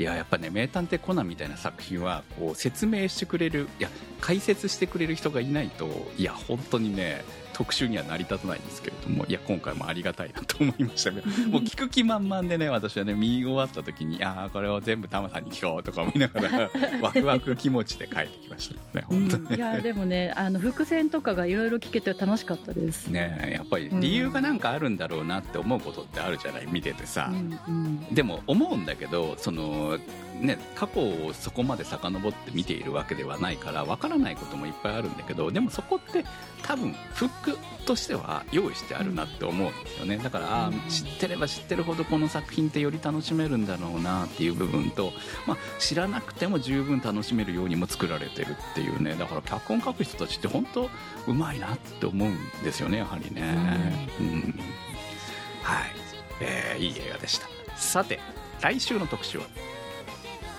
[0.00, 3.88] いや、やっぱね、名探偵コナンみたいな作品は、こう、説明してくれる、いや、
[4.20, 5.86] 解説してくれる人がいないと、
[6.18, 7.22] いや、本当にね、
[7.52, 19.56] 特集には成り立たないんですけれども、いや、今回もありがたいなと思いましたけど、 もう聞く気満々でね、私はね、見終わった時に、ああ、これを全部タマさんに聞こうとか思いながら、 ワクワク気持ちで帰ってきましたね、本当に。
[19.56, 23.08] いやでもねあの伏線とかがいろいろ聞けて楽しかったです。
[23.08, 29.98] ねえやっぱり理由がなんかあるんだろうなって思うことってあるじゃない見ててさ、うんうんでも思うんだけどその
[30.40, 36.24] ね過去をそこまで遡って見ているわけではないからわからないこともいっぱいあるんだけどでもそこって
[36.62, 40.18] 多分フックとしては用意してあるなって思うんですよね。
[40.18, 45.12] だから知ってれば知ってるほどこの作品ってより楽しめるんだろうなっていう部分と、
[45.46, 49.14] まあ、知らなくても十分楽しめるようにも作られてるっていうね。
[49.14, 50.88] だから脚本書く人たちって本当
[51.26, 54.08] うまいなって思うんですよねやはりね。
[54.20, 54.54] うん。
[55.62, 55.90] はい、
[56.40, 57.48] えーいい映画でした。
[57.76, 58.20] さて
[58.60, 59.44] 来週の特集は？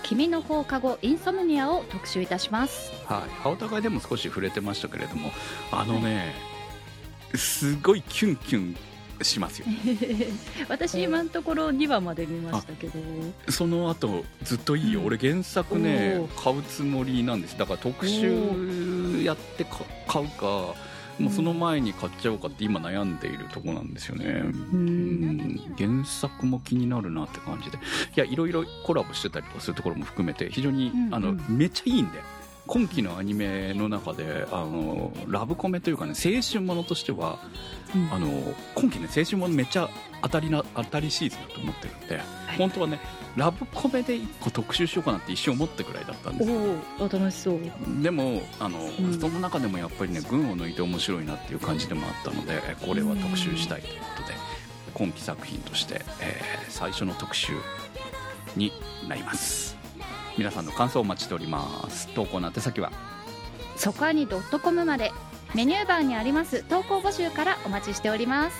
[0.02, 2.92] 君の放課後インソムニアを特集いたします。
[3.06, 5.30] はい、お互いでも少し触れてましたけれども
[5.72, 6.34] あのね、
[7.34, 8.76] すごいキュンキュン
[9.22, 9.66] しますよ
[10.68, 12.98] 私今のところ2話まで見ましたけど。
[13.48, 15.06] その後ずっといいよ、うん。
[15.06, 17.56] 俺原作ね買うつもりなんです。
[17.56, 20.74] だから特集やってか買うか
[21.18, 25.60] もうその前に買っちゃおうかって今悩んでいるとこなんですよね、うん。
[25.78, 27.78] 原作も気になるなって感じで。
[27.78, 27.80] い
[28.16, 31.14] やいろいろコラボしてたりとかするところも含めて非常に、うんうん。
[31.14, 32.18] あのめっちゃいいんで
[32.66, 37.38] 今期のアニメの中であのラブコメというかね青春ものとしては
[37.94, 38.12] うん。
[38.12, 38.28] あの
[38.74, 39.88] 今期ね青春ものめっちゃ
[40.22, 42.20] 当たりな当たりシーズンだと思ってるんで、
[42.56, 42.98] 本当はね
[43.36, 46.50] ラブコメで1個特集しようかなって一瞬思ったくらいだったんです。
[46.50, 46.56] よ
[46.98, 47.60] おお楽しそう。
[48.02, 49.20] でもあの、ん。
[49.20, 54.34] その中でもやっぱりね群を抜いて面白いなっていう感じでもあったのでこれは特集したいということで
[54.94, 57.52] 今期作品として、えー最初の特集
[58.56, 58.72] に
[59.08, 59.76] なります
[60.36, 62.08] 皆さんの感想をお待ちしております。
[62.14, 62.92] 投稿の宛先は
[63.76, 65.12] そこアニ .com まで。
[65.54, 66.64] メニューバーにあります。
[66.64, 68.56] 投稿募集からお待ちしております。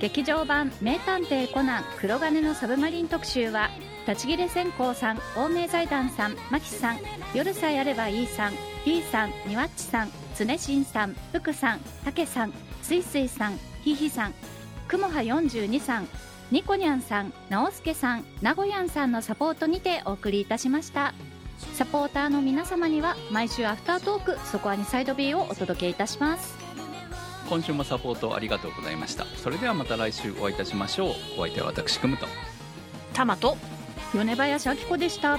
[0.00, 3.70] 劇場版名探偵コナン黒金のサブマリン特集は
[4.06, 6.98] 立ち切れ線香さん青梅財団さんマキさん
[7.32, 8.52] 夜さえあればいいさん
[8.84, 12.52] P さんにわっちさん常新さん福さんたけさん
[12.82, 14.34] すいすいさんひひさん
[14.88, 16.08] くもは42さん
[16.50, 21.14] ニコニャンさん直輔さん名古屋んさんのサポートにてお送りいたしました。
[21.74, 26.56] サポーターの皆様には毎週アフタートークそこはにサイド B をお届けいたします。
[27.48, 29.24] 今週もサポートありがとうございました。
[29.24, 31.10] それではまた来週お会いいたしましょう。
[31.38, 32.26] お相手は私くむと。
[33.12, 33.56] タマと
[34.12, 35.38] 米林明子でした